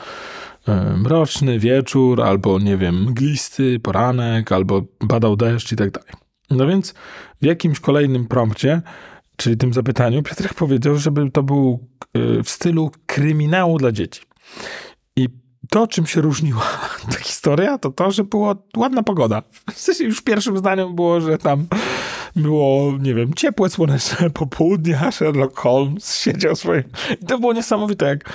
e, 0.67 0.97
mroczny 0.97 1.59
wieczór, 1.59 2.21
albo 2.21 2.59
nie 2.59 2.77
wiem, 2.77 3.03
mglisty 3.03 3.79
poranek, 3.79 4.51
albo 4.51 4.81
badał 4.99 5.35
deszcz 5.35 5.71
i 5.71 5.75
tak 5.75 5.91
dalej. 5.91 6.24
No 6.51 6.67
więc 6.67 6.93
w 7.41 7.45
jakimś 7.45 7.79
kolejnym 7.79 8.27
prompcie, 8.27 8.81
czyli 9.35 9.57
tym 9.57 9.73
zapytaniu, 9.73 10.23
Piotrek 10.23 10.53
powiedział, 10.53 10.97
żeby 10.97 11.31
to 11.31 11.43
był 11.43 11.87
e, 12.13 12.43
w 12.43 12.49
stylu 12.49 12.91
kryminału 13.05 13.77
dla 13.77 13.91
dzieci. 13.91 14.21
I 15.15 15.29
to, 15.69 15.87
czym 15.87 16.05
się 16.05 16.21
różniła 16.21 16.65
ta 17.11 17.19
historia, 17.19 17.77
to 17.77 17.91
to, 17.91 18.11
że 18.11 18.23
była 18.23 18.55
ładna 18.77 19.03
pogoda. 19.03 19.43
W 19.73 19.79
sensie 19.79 20.03
już 20.03 20.21
pierwszym 20.21 20.57
zdaniem 20.57 20.95
było, 20.95 21.21
że 21.21 21.37
tam 21.37 21.67
było, 22.35 22.93
nie 22.99 23.13
wiem, 23.13 23.33
ciepłe, 23.33 23.69
słoneczne 23.69 24.29
popołudnie, 24.39 24.99
a 24.99 25.11
Sherlock 25.11 25.59
Holmes 25.59 26.17
siedział 26.17 26.55
swoim... 26.55 26.83
I 27.21 27.25
to 27.25 27.39
było 27.39 27.53
niesamowite, 27.53 28.05
jak 28.05 28.33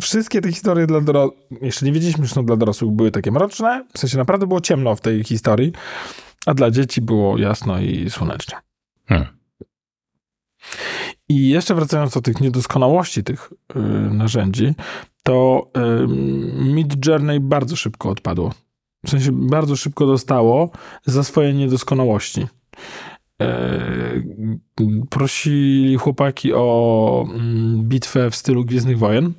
wszystkie 0.00 0.40
te 0.40 0.52
historie 0.52 0.86
dla 0.86 1.00
dorosłych, 1.00 1.38
jeszcze 1.62 1.86
nie 1.86 1.92
wiedzieliśmy, 1.92 2.26
że 2.26 2.34
są 2.34 2.46
dla 2.46 2.56
dorosłych, 2.56 2.90
były 2.90 3.10
takie 3.10 3.30
mroczne, 3.30 3.84
w 3.94 3.98
sensie 3.98 4.18
naprawdę 4.18 4.46
było 4.46 4.60
ciemno 4.60 4.96
w 4.96 5.00
tej 5.00 5.24
historii, 5.24 5.72
a 6.46 6.54
dla 6.54 6.70
dzieci 6.70 7.00
było 7.00 7.38
jasno 7.38 7.80
i 7.80 8.10
słonecznie. 8.10 8.58
Hmm. 9.06 9.26
I 11.28 11.48
jeszcze 11.48 11.74
wracając 11.74 12.14
do 12.14 12.20
tych 12.20 12.40
niedoskonałości 12.40 13.24
tych 13.24 13.52
y, 13.76 13.78
narzędzi, 14.14 14.74
to 15.22 15.66
y, 15.76 16.06
Mid 16.64 17.06
Journey 17.06 17.40
bardzo 17.40 17.76
szybko 17.76 18.10
odpadło. 18.10 18.52
W 19.06 19.10
sensie 19.10 19.32
bardzo 19.32 19.76
szybko 19.76 20.06
dostało 20.06 20.70
za 21.04 21.24
swoje 21.24 21.54
niedoskonałości. 21.54 22.46
E, 23.42 24.22
prosili 25.10 25.96
chłopaki 25.96 26.52
o 26.54 27.26
mm, 27.34 27.82
bitwę 27.82 28.30
w 28.30 28.36
stylu 28.36 28.64
Gwiezdnych 28.64 28.98
Wojen. 28.98 29.32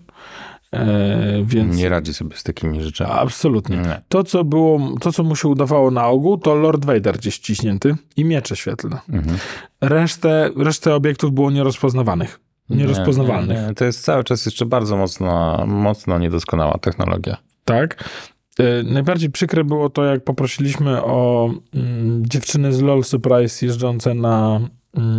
E, 0.74 1.44
więc... 1.46 1.78
Nie 1.78 1.90
radzi 1.90 2.14
sobie 2.14 2.38
z 2.38 2.44
takimi 2.44 2.82
rzeczami. 2.82 3.12
Absolutnie. 3.14 3.78
Nie. 3.78 4.02
To, 4.08 4.24
co 4.24 4.44
było, 4.44 4.80
to, 5.02 5.12
co 5.12 5.24
mu 5.24 5.36
się 5.36 5.48
udawało 5.48 5.92
na 5.92 6.08
ogół, 6.08 6.38
to 6.38 6.56
Lord 6.56 6.86
Vader 6.86 7.18
gdzieś 7.18 7.38
ciśnięty 7.38 7.96
i 8.18 8.26
miecze 8.26 8.56
świetlne. 8.56 9.00
Mhm. 9.10 9.38
Resztę, 9.82 10.50
resztę 10.58 10.96
obiektów 10.96 11.34
było 11.34 11.52
nierozpoznawanych. 11.52 12.40
Nierozpoznawalnych. 12.70 13.58
Nie, 13.58 13.68
nie, 13.68 13.74
to 13.74 13.86
jest 13.86 14.04
cały 14.04 14.24
czas 14.24 14.46
jeszcze 14.46 14.66
bardzo 14.66 14.98
mocno, 14.98 15.64
mocno 15.68 16.20
niedoskonała 16.20 16.78
technologia. 16.78 17.38
Tak. 17.66 18.10
E, 18.60 18.84
najbardziej 18.84 19.30
przykre 19.30 19.64
było 19.64 19.90
to, 19.90 20.04
jak 20.04 20.24
poprosiliśmy 20.24 21.04
o 21.04 21.50
mm, 21.74 22.26
dziewczyny 22.26 22.74
z 22.74 22.82
LOL 22.82 23.04
Surprise 23.04 23.66
jeżdżące 23.66 24.14
na 24.14 24.60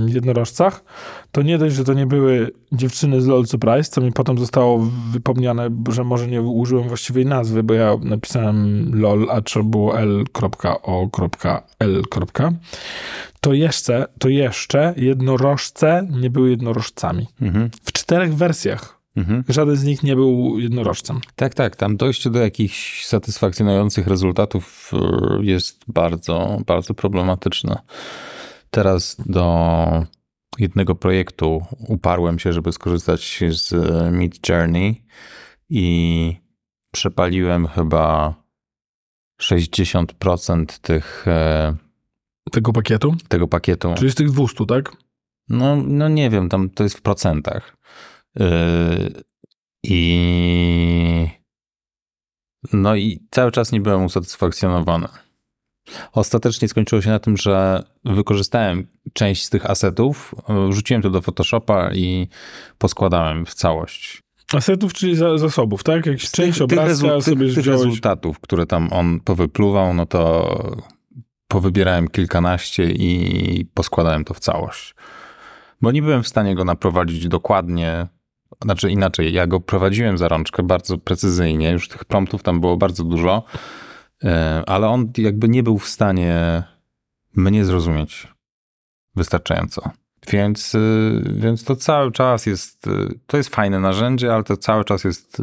jednorożcach. 0.06 0.84
To 1.32 1.42
nie 1.42 1.58
dość, 1.58 1.76
że 1.76 1.84
to 1.84 1.94
nie 1.94 2.06
były 2.06 2.50
dziewczyny 2.72 3.22
z 3.22 3.26
LOL 3.26 3.46
Surprise, 3.46 3.90
co 3.90 4.00
mi 4.00 4.12
potem 4.12 4.38
zostało 4.38 4.90
wypomniane, 5.12 5.70
że 5.88 6.04
może 6.04 6.26
nie 6.26 6.42
użyłem 6.42 6.88
właściwej 6.88 7.26
nazwy, 7.26 7.62
bo 7.62 7.74
ja 7.74 7.96
napisałem 8.02 8.90
LOL, 9.00 9.30
a 9.30 9.40
trzeba 9.40 9.64
było 9.64 9.98
L.O.L. 9.98 12.02
To 13.40 13.52
jeszcze, 13.52 14.06
to 14.18 14.28
jeszcze 14.28 14.94
jednorożce 14.96 16.08
nie 16.10 16.30
były 16.30 16.50
jednorożcami. 16.50 17.26
Mhm. 17.40 17.70
W 17.84 17.92
czterech 17.92 18.34
wersjach 18.34 19.04
Mhm. 19.16 19.44
Żaden 19.48 19.76
z 19.76 19.84
nich 19.84 20.02
nie 20.02 20.16
był 20.16 20.58
jednorożcem. 20.58 21.20
Tak, 21.36 21.54
tak. 21.54 21.76
Tam 21.76 21.96
dojście 21.96 22.30
do 22.30 22.38
jakichś 22.38 23.06
satysfakcjonujących 23.06 24.06
rezultatów 24.06 24.92
e, 24.92 25.44
jest 25.44 25.80
bardzo, 25.88 26.58
bardzo 26.66 26.94
problematyczne. 26.94 27.78
Teraz 28.74 29.16
do 29.26 30.06
jednego 30.58 30.94
projektu 30.94 31.66
uparłem 31.78 32.38
się, 32.38 32.52
żeby 32.52 32.72
skorzystać 32.72 33.42
z 33.50 33.72
Mid 34.12 34.48
Journey 34.48 35.04
i 35.70 36.36
przepaliłem 36.90 37.66
chyba 37.66 38.34
60% 39.42 40.78
tych. 40.80 41.28
E, 41.28 41.76
tego 42.52 42.72
pakietu? 42.72 43.14
Tego 43.28 43.48
pakietu. 43.48 43.94
Czyli 43.98 44.10
z 44.10 44.14
tych 44.14 44.30
200, 44.30 44.66
tak? 44.66 44.92
No, 45.48 45.76
no 45.76 46.08
nie 46.08 46.30
wiem, 46.30 46.48
tam 46.48 46.70
to 46.70 46.82
jest 46.82 46.98
w 46.98 47.02
procentach. 47.02 47.76
Yy, 48.34 48.46
I 49.82 51.28
no 52.72 52.96
i 52.96 53.26
cały 53.30 53.52
czas 53.52 53.72
nie 53.72 53.80
byłem 53.80 54.04
usatysfakcjonowany. 54.04 55.08
Ostatecznie 56.12 56.68
skończyło 56.68 57.02
się 57.02 57.10
na 57.10 57.18
tym, 57.18 57.36
że 57.36 57.84
wykorzystałem 58.04 58.86
część 59.12 59.44
z 59.44 59.50
tych 59.50 59.70
asetów, 59.70 60.34
wrzuciłem 60.70 61.02
to 61.02 61.10
do 61.10 61.22
Photoshopa 61.22 61.90
i 61.92 62.28
poskładałem 62.78 63.46
w 63.46 63.54
całość. 63.54 64.22
Asetów, 64.54 64.92
czyli 64.92 65.16
zasobów, 65.16 65.84
tak? 65.84 66.06
Jakiś 66.06 66.30
część 66.30 66.60
obrazka 66.60 67.14
tych, 67.14 67.24
sobie 67.24 67.46
tych, 67.46 67.54
tych 67.54 67.66
rezultatów, 67.66 68.40
które 68.40 68.66
tam 68.66 68.92
on 68.92 69.20
powypluwał, 69.20 69.94
no 69.94 70.06
to 70.06 70.48
powybierałem 71.48 72.08
kilkanaście 72.08 72.90
i 72.90 73.66
poskładałem 73.74 74.24
to 74.24 74.34
w 74.34 74.40
całość. 74.40 74.94
Bo 75.80 75.92
nie 75.92 76.02
byłem 76.02 76.22
w 76.22 76.28
stanie 76.28 76.54
go 76.54 76.64
naprowadzić 76.64 77.28
dokładnie 77.28 78.06
znaczy 78.62 78.90
inaczej, 78.90 79.32
ja 79.32 79.46
go 79.46 79.60
prowadziłem 79.60 80.18
za 80.18 80.28
rączkę 80.28 80.62
bardzo 80.62 80.98
precyzyjnie, 80.98 81.70
już 81.70 81.88
tych 81.88 82.04
promptów 82.04 82.42
tam 82.42 82.60
było 82.60 82.76
bardzo 82.76 83.04
dużo, 83.04 83.42
e, 83.54 83.58
ale 84.66 84.88
on 84.88 85.12
jakby 85.16 85.48
nie 85.48 85.62
był 85.62 85.78
w 85.78 85.88
stanie 85.88 86.62
mnie 87.36 87.64
zrozumieć 87.64 88.28
wystarczająco. 89.16 89.90
Więc, 90.32 90.74
e, 90.74 90.78
więc 91.32 91.64
to 91.64 91.76
cały 91.76 92.12
czas 92.12 92.46
jest, 92.46 92.86
e, 92.86 92.90
to 93.26 93.36
jest 93.36 93.54
fajne 93.54 93.80
narzędzie, 93.80 94.34
ale 94.34 94.44
to 94.44 94.56
cały 94.56 94.84
czas 94.84 95.04
jest 95.04 95.42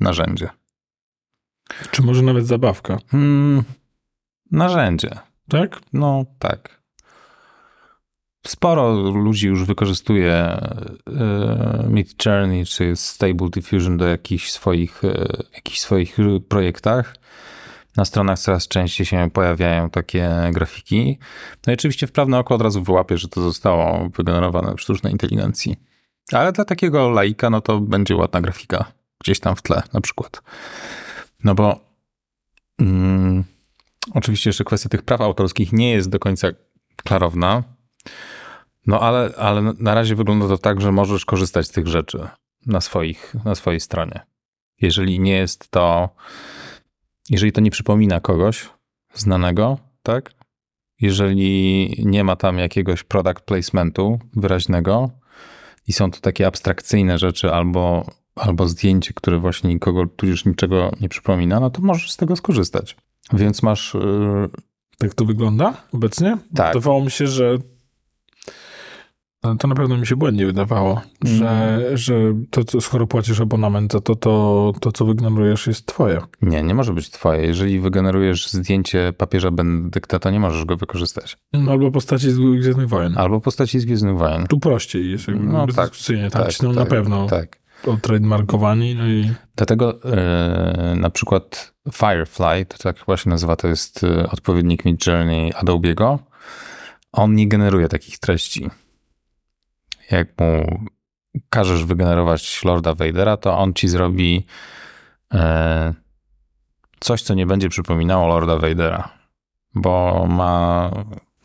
narzędzie. 0.00 0.48
Czy 1.90 2.02
może 2.02 2.22
nawet 2.22 2.46
zabawka? 2.46 2.98
Hmm, 3.08 3.62
narzędzie. 4.50 5.10
Tak? 5.48 5.80
No, 5.92 6.24
tak. 6.38 6.84
Sporo 8.46 8.92
ludzi 9.10 9.46
już 9.46 9.64
wykorzystuje 9.64 10.32
e, 10.32 11.86
Mid 11.88 12.26
Journey 12.26 12.66
czy 12.66 12.96
Stable 12.96 13.48
Diffusion 13.48 13.96
do 13.96 14.06
jakichś 14.06 14.50
swoich, 14.50 15.04
e, 15.04 15.26
jakichś 15.54 15.80
swoich 15.80 16.16
projektach. 16.48 17.16
Na 17.96 18.04
stronach 18.04 18.38
coraz 18.38 18.68
częściej 18.68 19.06
się 19.06 19.30
pojawiają 19.32 19.90
takie 19.90 20.30
grafiki. 20.52 21.18
No 21.66 21.72
i 21.72 21.74
oczywiście 21.74 22.06
wprawne 22.06 22.38
oko 22.38 22.54
od 22.54 22.62
razu 22.62 22.82
wyłapie, 22.82 23.18
że 23.18 23.28
to 23.28 23.42
zostało 23.42 24.08
wygenerowane 24.08 24.74
w 24.74 24.80
sztucznej 24.80 25.12
inteligencji. 25.12 25.76
Ale 26.32 26.52
dla 26.52 26.64
takiego 26.64 27.10
laika, 27.10 27.50
no 27.50 27.60
to 27.60 27.80
będzie 27.80 28.16
ładna 28.16 28.40
grafika. 28.40 28.92
Gdzieś 29.20 29.40
tam 29.40 29.56
w 29.56 29.62
tle 29.62 29.82
na 29.92 30.00
przykład. 30.00 30.42
No 31.44 31.54
bo 31.54 31.80
mm, 32.78 33.44
oczywiście 34.14 34.50
jeszcze 34.50 34.64
kwestia 34.64 34.88
tych 34.88 35.02
praw 35.02 35.20
autorskich 35.20 35.72
nie 35.72 35.90
jest 35.90 36.08
do 36.08 36.18
końca 36.18 36.48
klarowna 37.04 37.62
no 38.86 39.00
ale, 39.00 39.30
ale 39.36 39.62
na 39.62 39.94
razie 39.94 40.14
wygląda 40.14 40.48
to 40.48 40.58
tak, 40.58 40.80
że 40.80 40.92
możesz 40.92 41.24
korzystać 41.24 41.66
z 41.66 41.70
tych 41.70 41.86
rzeczy 41.86 42.28
na, 42.66 42.80
swoich, 42.80 43.34
na 43.44 43.54
swojej 43.54 43.80
stronie. 43.80 44.20
Jeżeli 44.80 45.20
nie 45.20 45.36
jest 45.36 45.70
to, 45.70 46.08
jeżeli 47.30 47.52
to 47.52 47.60
nie 47.60 47.70
przypomina 47.70 48.20
kogoś 48.20 48.68
znanego, 49.14 49.78
tak? 50.02 50.30
Jeżeli 51.00 51.88
nie 52.04 52.24
ma 52.24 52.36
tam 52.36 52.58
jakiegoś 52.58 53.02
product 53.02 53.40
placementu 53.40 54.18
wyraźnego 54.36 55.10
i 55.88 55.92
są 55.92 56.10
to 56.10 56.20
takie 56.20 56.46
abstrakcyjne 56.46 57.18
rzeczy 57.18 57.52
albo, 57.52 58.06
albo 58.34 58.68
zdjęcie, 58.68 59.12
które 59.14 59.38
właśnie 59.38 59.74
nikogo 59.74 60.06
tu 60.06 60.26
już 60.26 60.44
niczego 60.44 60.92
nie 61.00 61.08
przypomina, 61.08 61.60
no 61.60 61.70
to 61.70 61.82
możesz 61.82 62.10
z 62.12 62.16
tego 62.16 62.36
skorzystać. 62.36 62.96
Więc 63.32 63.62
masz. 63.62 63.94
Yy... 63.94 64.48
Tak 64.98 65.14
to 65.14 65.24
wygląda 65.24 65.82
obecnie? 65.92 66.38
Tak. 66.54 66.74
Wydawało 66.74 67.04
mi 67.04 67.10
się, 67.10 67.26
że 67.26 67.58
to 69.58 69.68
na 69.68 69.74
pewno 69.74 69.96
mi 69.96 70.06
się 70.06 70.16
błędnie 70.16 70.46
wydawało, 70.46 71.02
mm. 71.24 71.36
że, 71.36 71.80
że 71.94 72.14
to, 72.50 72.64
co, 72.64 72.80
skoro 72.80 73.06
płacisz 73.06 73.40
abonament 73.40 73.92
to, 73.92 74.00
to, 74.00 74.16
to, 74.16 74.72
to, 74.80 74.92
co 74.92 75.04
wygenerujesz, 75.04 75.66
jest 75.66 75.86
twoje. 75.86 76.20
Nie, 76.42 76.62
nie 76.62 76.74
może 76.74 76.92
być 76.92 77.10
twoje. 77.10 77.46
Jeżeli 77.46 77.80
wygenerujesz 77.80 78.50
zdjęcie 78.50 79.12
papieża 79.18 79.50
Benedykta, 79.50 80.18
to 80.18 80.30
nie 80.30 80.40
możesz 80.40 80.64
go 80.64 80.76
wykorzystać. 80.76 81.36
No, 81.52 81.72
albo 81.72 81.90
postaci 81.90 82.30
z 82.30 82.38
Gwiezdnych 82.38 82.88
Wojen. 82.88 83.18
Albo 83.18 83.40
postaci 83.40 83.80
z 83.80 83.84
Gwiezdnych 83.84 84.16
Wojen. 84.16 84.46
Tu 84.46 84.60
prościej 84.60 85.10
jest. 85.10 85.28
No 85.28 85.66
tak, 85.66 85.74
tam 85.74 85.84
tak, 85.84 86.52
ci 86.52 86.62
tak, 86.62 86.74
na 86.74 86.86
pewno 86.86 87.26
tak. 87.26 87.58
trademarkowani. 88.02 88.94
No 88.94 89.08
i... 89.08 89.30
Dlatego 89.56 89.98
yy, 90.04 90.96
na 90.96 91.10
przykład 91.10 91.74
Firefly, 91.92 92.66
to 92.68 92.78
tak 92.78 92.96
właśnie 93.06 93.30
nazywa, 93.30 93.56
to 93.56 93.68
jest 93.68 94.04
e, 94.04 94.30
odpowiednik 94.30 94.84
Mid 94.84 95.06
Journey 95.06 95.52
Adobe'ego. 95.52 96.18
On 97.12 97.34
nie 97.34 97.48
generuje 97.48 97.88
takich 97.88 98.18
treści 98.18 98.70
jak 100.10 100.28
mu 100.40 100.80
każesz 101.50 101.84
wygenerować 101.84 102.64
Lorda 102.64 102.94
Vadera, 102.94 103.36
to 103.36 103.58
on 103.58 103.74
ci 103.74 103.88
zrobi 103.88 104.46
e, 105.34 105.94
coś, 107.00 107.22
co 107.22 107.34
nie 107.34 107.46
będzie 107.46 107.68
przypominało 107.68 108.28
Lorda 108.28 108.58
Vadera, 108.58 109.08
bo 109.74 110.26
ma 110.28 110.90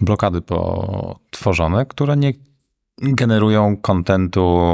blokady 0.01 0.41
potworzone, 0.41 1.85
które 1.85 2.17
nie 2.17 2.33
generują 2.97 3.77
kontentu, 3.77 4.69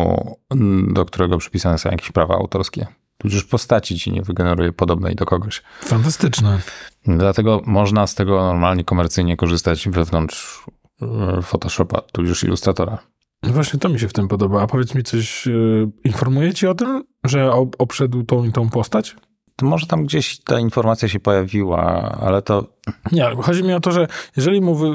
do 0.87 1.05
którego 1.05 1.37
przypisane 1.37 1.77
są 1.77 1.89
jakieś 1.89 2.11
prawa 2.11 2.35
autorskie. 2.35 2.87
Tudzież 3.17 3.43
postaci 3.43 3.99
ci 3.99 4.11
nie 4.11 4.21
wygeneruje 4.21 4.73
podobnej 4.73 5.15
do 5.15 5.25
kogoś. 5.25 5.61
Fantastyczne. 5.81 6.59
Dlatego 7.07 7.61
można 7.65 8.07
z 8.07 8.15
tego 8.15 8.43
normalnie 8.43 8.83
komercyjnie 8.83 9.37
korzystać 9.37 9.89
wewnątrz 9.89 10.65
e, 11.01 11.41
Photoshopa, 11.41 12.01
tudzież 12.01 12.43
Illustratora. 12.43 12.97
No 13.45 13.53
Właśnie 13.53 13.79
to 13.79 13.89
mi 13.89 13.99
się 13.99 14.07
w 14.07 14.13
tym 14.13 14.27
podoba. 14.27 14.61
A 14.61 14.67
powiedz 14.67 14.95
mi 14.95 15.03
coś, 15.03 15.45
yy, 15.45 15.91
informuje 16.03 16.53
ci 16.53 16.67
o 16.67 16.75
tym, 16.75 17.03
że 17.25 17.51
ob- 17.51 17.75
obszedł 17.79 18.23
tą 18.23 18.43
i 18.43 18.51
tą 18.51 18.69
postać? 18.69 19.15
To 19.55 19.65
może 19.65 19.85
tam 19.87 20.05
gdzieś 20.05 20.39
ta 20.39 20.59
informacja 20.59 21.07
się 21.07 21.19
pojawiła, 21.19 21.83
ale 22.21 22.41
to 22.41 22.67
Nie, 23.11 23.35
chodzi 23.41 23.63
mi 23.63 23.73
o 23.73 23.79
to, 23.79 23.91
że 23.91 24.07
jeżeli 24.37 24.61
mu 24.61 24.75
wy, 24.75 24.87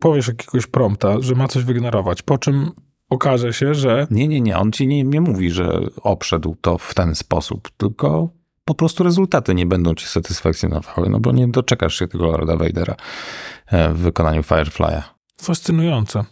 powiesz 0.00 0.28
jakiegoś 0.28 0.66
prompta, 0.66 1.20
że 1.20 1.34
ma 1.34 1.48
coś 1.48 1.64
wygenerować, 1.64 2.22
po 2.22 2.38
czym 2.38 2.70
okaże 3.10 3.52
się, 3.52 3.74
że 3.74 4.06
nie, 4.10 4.28
nie, 4.28 4.40
nie. 4.40 4.58
On 4.58 4.72
ci 4.72 4.86
nie, 4.86 5.04
nie 5.04 5.20
mówi, 5.20 5.50
że 5.50 5.80
obszedł 6.02 6.56
to 6.60 6.78
w 6.78 6.94
ten 6.94 7.14
sposób, 7.14 7.70
tylko 7.76 8.28
po 8.64 8.74
prostu 8.74 9.04
rezultaty 9.04 9.54
nie 9.54 9.66
będą 9.66 9.94
cię 9.94 10.06
satysfakcjonowały, 10.06 11.08
no 11.08 11.20
bo 11.20 11.32
nie 11.32 11.48
doczekasz 11.48 11.98
się 11.98 12.08
tego 12.08 12.26
Lorda 12.26 12.56
Vadera 12.56 12.94
e, 13.66 13.88
w 13.94 13.98
wykonaniu 13.98 14.42
Firefly'a. 14.42 15.02
fascynujące. 15.42 16.24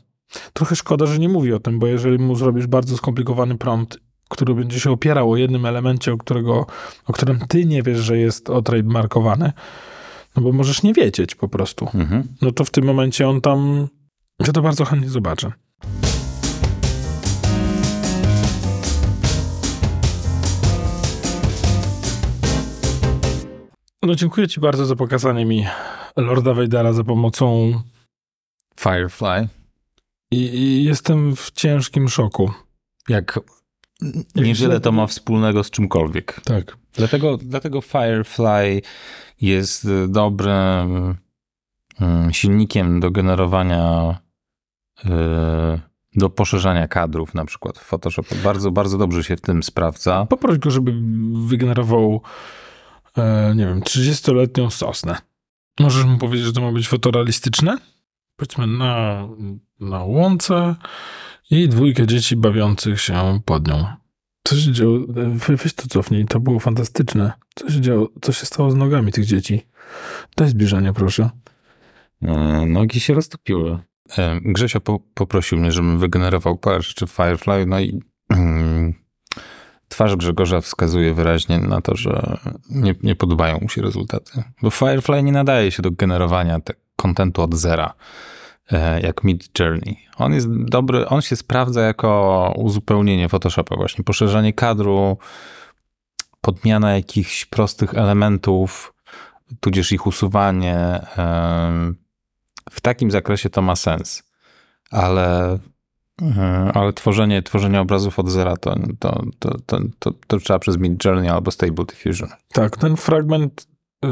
Trochę 0.53 0.77
szkoda, 0.77 1.07
że 1.07 1.19
nie 1.19 1.29
mówi 1.29 1.53
o 1.53 1.61
tym, 1.61 1.79
bo 1.79 1.87
jeżeli 1.87 2.19
mu 2.19 2.35
zrobisz 2.35 2.67
bardzo 2.67 2.97
skomplikowany 2.97 3.59
prompt, 3.59 3.99
który 4.29 4.55
będzie 4.55 4.81
się 4.81 4.91
opierał 4.91 5.31
o 5.31 5.37
jednym 5.37 5.67
elemencie, 5.67 6.13
o, 6.13 6.17
którego, 6.17 6.67
o 7.07 7.13
którym 7.13 7.39
ty 7.49 7.65
nie 7.65 7.83
wiesz, 7.83 7.99
że 7.99 8.19
jest 8.19 8.51
otrademarkowany, 8.51 9.53
no 10.37 10.43
bo 10.43 10.53
możesz 10.53 10.83
nie 10.83 10.93
wiedzieć 10.93 11.35
po 11.35 11.49
prostu. 11.49 11.89
Mhm. 11.95 12.29
No 12.43 12.53
to 12.53 12.65
w 12.65 12.71
tym 12.71 12.85
momencie 12.85 13.29
on 13.29 13.41
tam, 13.41 13.89
ja 14.47 14.53
to 14.53 14.63
bardzo 14.63 14.85
chętnie 14.85 15.09
zobaczę. 15.09 15.53
No 24.03 24.15
dziękuję 24.15 24.49
ci 24.49 24.61
bardzo 24.61 24.87
za 24.87 24.97
pokazanie 24.97 25.47
mi 25.47 25.67
Lorda 26.17 26.55
Vadera 26.55 26.93
za 26.93 27.05
pomocą 27.05 27.73
Firefly, 28.81 29.49
i, 30.31 30.85
jestem 30.85 31.37
w 31.37 31.51
ciężkim 31.51 32.09
szoku. 32.09 32.51
jak 33.09 33.41
niewiele 34.35 34.81
to 34.81 34.93
ma 34.93 35.07
wspólnego 35.07 35.65
z 35.65 35.71
czymkolwiek. 35.71 36.41
Tak. 36.45 36.77
Dlatego, 36.93 37.37
dlatego 37.37 37.81
Firefly 37.81 38.83
jest 39.41 39.85
y, 39.85 40.09
dobrym 40.09 41.17
mm, 42.01 42.33
silnikiem 42.33 43.01
do 43.01 43.11
generowania, 43.11 44.19
y, 45.05 45.09
do 46.17 46.31
poszerzania 46.31 46.89
kadrów 46.89 47.35
na 47.35 47.45
przykład 47.45 47.79
w 47.79 47.83
Photoshopie. 47.83 48.37
Bardzo, 48.37 48.71
bardzo 48.71 48.99
dobrze 48.99 49.25
się 49.25 49.37
w 49.37 49.41
tym 49.41 49.63
sprawdza. 49.63 50.27
Poproś 50.27 50.59
go, 50.59 50.71
żeby 50.71 50.95
wygenerował, 51.49 52.23
e, 53.17 53.55
nie 53.57 53.67
wiem, 53.67 53.81
30-letnią 53.81 54.71
sosnę. 54.71 55.17
Możesz 55.81 56.05
mu 56.05 56.19
powiedzieć, 56.19 56.47
że 56.47 56.53
to 56.53 56.61
ma 56.61 56.73
być 56.73 56.89
fotorealistyczne? 56.89 57.79
Powiedzmy 58.37 58.67
na, 58.67 59.29
na 59.81 60.05
łące 60.05 60.75
i 61.51 61.69
dwójkę 61.69 62.07
dzieci 62.07 62.37
bawiących 62.37 63.01
się 63.01 63.41
pod 63.45 63.69
nią. 63.69 63.87
Co 64.45 64.57
się 64.57 64.73
działo? 64.73 64.97
E, 64.97 65.03
we- 65.31 65.57
Weź 65.57 65.75
to 65.75 65.89
cofnij, 65.89 66.27
to 66.27 66.41
było 66.41 66.59
fantastyczne. 66.61 67.33
Co 67.55 67.71
się 67.71 67.81
działo? 67.81 68.09
Co 68.23 68.33
się 68.33 68.47
stało 68.47 68.71
z 68.71 68.75
nogami 68.75 69.13
tych 69.13 69.25
dzieci? 69.25 69.67
Daj 70.37 70.49
zbliżenie, 70.49 70.93
proszę. 70.93 71.31
Y, 72.23 72.27
Nogi 72.67 73.01
się 73.01 73.15
roztopiły. 73.15 73.79
E, 74.19 74.41
Grzesio 74.45 74.81
po, 74.81 75.01
poprosił 75.15 75.59
mnie, 75.59 75.73
żebym 75.73 75.99
wygenerował 75.99 76.57
parę 76.59 76.83
rzeczy 76.83 77.07
w 77.07 77.11
Firefly, 77.11 77.67
no 77.67 77.81
i 77.81 78.01
mm, 78.31 78.95
twarz 79.89 80.17
Grzegorza 80.17 80.61
wskazuje 80.61 81.15
wyraźnie 81.15 81.59
na 81.59 81.81
to, 81.81 81.97
że 81.97 82.37
nie, 82.71 82.95
nie 83.03 83.17
podobają 83.17 83.59
mu 83.63 83.69
się 83.69 83.83
rezultaty. 83.83 84.43
Bo 84.63 84.71
Firefly 84.71 85.23
nie 85.23 85.33
nadaje 85.33 85.71
się 85.71 85.83
do 85.83 85.91
generowania 85.91 86.61
te 86.61 86.75
kontentu 86.97 87.43
od 87.43 87.55
zera, 87.55 87.87
e, 87.87 87.93
jak 89.03 89.25
Mid 89.25 89.61
Journey. 89.61 89.97
On 90.17 90.33
jest 90.33 90.49
dobry, 90.51 91.09
on 91.09 91.23
się 91.23 91.37
sprawdza 91.37 91.81
jako 91.81 92.53
uzupełnienie 92.57 93.29
Photoshopa, 93.29 93.77
właśnie 93.77 94.05
poszerzanie 94.05 94.53
kadru, 94.53 95.19
podmiana 96.41 96.95
jakichś 96.95 97.45
prostych 97.45 97.95
elementów, 97.95 98.95
tudzież 99.61 99.93
ich 99.93 100.07
usuwanie. 100.07 101.01
W 102.71 102.81
takim 102.83 103.11
zakresie 103.11 103.51
to 103.51 103.63
ma 103.63 103.77
sens. 103.77 104.23
Ale, 104.91 105.59
e, 106.23 106.71
ale 106.75 106.93
tworzenie, 106.93 107.43
tworzenie 107.43 107.81
obrazów 107.81 108.19
od 108.19 108.29
zera 108.29 108.57
to, 108.57 108.75
to, 108.99 109.23
to, 109.39 109.57
to, 109.99 110.13
to, 110.27 110.39
trzeba 110.39 110.59
przez 110.59 110.79
Mid 110.79 111.05
Journey 111.05 111.29
albo 111.29 111.51
Stable 111.51 111.85
Diffusion. 111.85 112.29
Tak, 112.53 112.77
ten 112.77 112.97
fragment 112.97 113.67
y, 114.05 114.09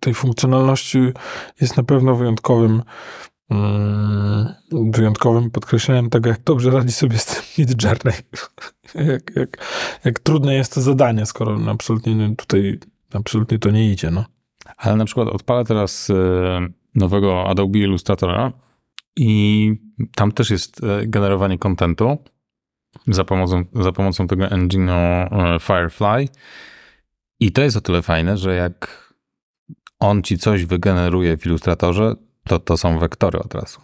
tej 0.00 0.14
funkcjonalności 0.14 0.98
jest 1.60 1.76
na 1.76 1.82
pewno 1.82 2.14
wyjątkowym 2.14 2.82
wyjątkowym 4.72 5.50
podkreśleniem 5.50 6.10
tego, 6.10 6.28
jak 6.28 6.42
dobrze 6.42 6.70
radzi 6.70 6.92
sobie 6.92 7.18
z 7.18 7.26
tym 7.26 7.42
Mid 7.58 7.84
Journey. 7.84 8.14
jak, 9.12 9.36
jak, 9.36 9.58
jak 10.04 10.18
trudne 10.18 10.54
jest 10.54 10.74
to 10.74 10.80
zadanie, 10.80 11.26
skoro 11.26 11.58
absolutnie 11.70 12.34
tutaj 12.36 12.78
absolutnie 13.14 13.58
to 13.58 13.70
nie 13.70 13.92
idzie. 13.92 14.10
No. 14.10 14.24
Ale 14.76 14.96
na 14.96 15.04
przykład 15.04 15.28
odpalę 15.28 15.64
teraz 15.64 16.10
e, 16.10 16.14
nowego 16.94 17.48
Adobe 17.48 17.78
Illustratora 17.78 18.52
i 19.16 19.72
tam 20.14 20.32
też 20.32 20.50
jest 20.50 20.84
e, 20.84 21.06
generowanie 21.06 21.58
kontentu 21.58 22.18
za 23.06 23.24
pomocą, 23.24 23.64
za 23.72 23.92
pomocą 23.92 24.26
tego 24.26 24.44
engine'u 24.44 25.26
Firefly. 25.60 26.28
I 27.40 27.52
to 27.52 27.62
jest 27.62 27.76
o 27.76 27.80
tyle 27.80 28.02
fajne, 28.02 28.36
że 28.36 28.54
jak 28.54 29.04
on 30.00 30.22
ci 30.22 30.38
coś 30.38 30.64
wygeneruje 30.64 31.36
w 31.36 31.46
Illustratorze, 31.46 32.14
to 32.48 32.58
to 32.58 32.76
są 32.76 32.98
wektory 32.98 33.38
od 33.38 33.54
razu. 33.54 33.80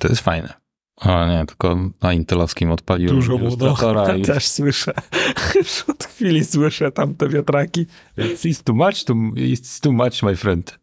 To 0.00 0.08
jest 0.08 0.20
fajne. 0.20 0.64
O 0.96 1.26
nie, 1.26 1.44
tylko 1.46 1.76
na 2.02 2.12
Intelowskim 2.12 2.70
odpaliłem 2.70 3.16
Dużo 3.16 3.32
mu 3.32 3.38
Illustratora 3.38 4.16
i 4.16 4.22
Też 4.32 4.46
słyszę. 4.46 4.92
Już 5.54 5.82
od 5.90 6.04
chwili 6.04 6.44
słyszę 6.44 6.92
tam 6.92 7.14
te 7.14 7.28
wiatraki. 7.28 7.86
It's 8.18 8.62
too 8.62 8.74
much, 8.74 9.04
to, 9.04 9.14
it's 9.34 9.80
too 9.82 9.92
much, 9.92 10.22
my 10.22 10.36
friend. 10.36 10.78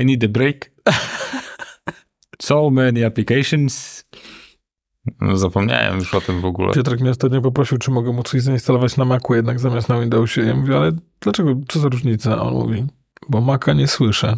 I 0.00 0.04
need 0.04 0.24
a 0.24 0.28
break. 0.28 0.70
so 2.42 2.70
many 2.70 3.06
applications. 3.06 4.04
No, 5.20 5.36
zapomniałem 5.36 5.98
już 5.98 6.14
o 6.14 6.20
tym 6.20 6.40
w 6.40 6.44
ogóle. 6.44 6.72
Piotrek 6.72 7.00
mnie 7.00 7.10
ostatnio 7.10 7.40
poprosił, 7.40 7.78
czy 7.78 7.90
mogę 7.90 8.12
mu 8.12 8.22
coś 8.22 8.42
zainstalować 8.42 8.96
na 8.96 9.04
Macu 9.04 9.34
jednak 9.34 9.60
zamiast 9.60 9.88
na 9.88 10.00
Windowsie. 10.00 10.42
Ja 10.42 10.54
mówię, 10.54 10.76
ale 10.76 10.92
dlaczego, 11.20 11.54
co 11.68 11.80
za 11.80 11.88
różnica? 11.88 12.36
A 12.36 12.42
On 12.42 12.54
mówi, 12.54 12.84
bo 13.28 13.40
Maca 13.40 13.72
nie 13.72 13.88
słyszę. 13.88 14.36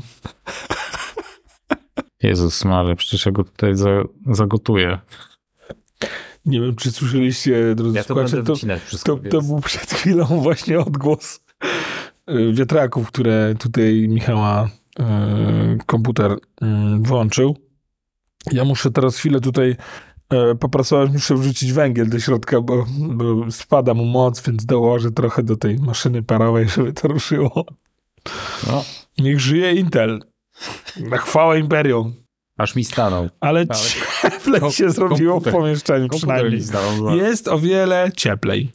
Jezus 2.26 2.64
Maria, 2.64 2.96
przecież 2.96 3.26
ja 3.26 3.32
go 3.32 3.44
tutaj 3.44 3.76
za, 3.76 3.90
zagotuję. 4.26 4.98
Nie 6.46 6.60
wiem, 6.60 6.76
czy 6.76 6.92
słyszeliście, 6.92 7.74
drodzy 7.74 8.02
słuchacze, 8.02 8.42
to, 8.42 8.54
to, 9.04 9.16
to 9.30 9.42
był 9.42 9.60
przed 9.60 9.90
chwilą 9.90 10.24
właśnie 10.26 10.80
odgłos 10.80 11.40
y, 12.30 12.52
wiatraków, 12.52 13.08
które 13.08 13.54
tutaj 13.58 14.08
Michała 14.08 14.68
y, 15.00 15.02
komputer 15.86 16.32
y, 16.32 16.36
włączył. 17.00 17.56
Ja 18.52 18.64
muszę 18.64 18.90
teraz 18.90 19.16
chwilę 19.16 19.40
tutaj 19.40 19.76
y, 20.52 20.56
popracować, 20.56 21.10
muszę 21.12 21.34
wrzucić 21.34 21.72
węgiel 21.72 22.08
do 22.08 22.20
środka, 22.20 22.60
bo, 22.60 22.86
bo 22.98 23.50
spada 23.50 23.94
mu 23.94 24.04
moc, 24.04 24.42
więc 24.42 24.66
dołożę 24.66 25.10
trochę 25.10 25.42
do 25.42 25.56
tej 25.56 25.78
maszyny 25.78 26.22
parowej, 26.22 26.68
żeby 26.68 26.92
to 26.92 27.08
ruszyło. 27.08 27.66
No, 28.66 28.84
Niech 29.18 29.40
żyje 29.40 29.72
Intel. 29.72 30.20
Na 31.00 31.16
chwałę 31.18 31.60
Imperium. 31.60 32.14
aż 32.58 32.76
mi 32.76 32.84
stanął. 32.84 33.28
Ale 33.40 33.64
Ale- 33.68 33.78
cieplej 34.22 34.70
się 34.70 34.90
zrobiło 34.90 35.40
w 35.40 35.44
komputer- 35.44 35.52
pomieszczeniu 35.52 36.08
Komputer 36.08 36.36
mi 36.52 36.60
przynajmniej. 36.60 36.62
stanął. 36.62 37.16
Jest 37.16 37.48
o 37.48 37.58
wiele 37.58 38.10
cieplej. 38.16 38.72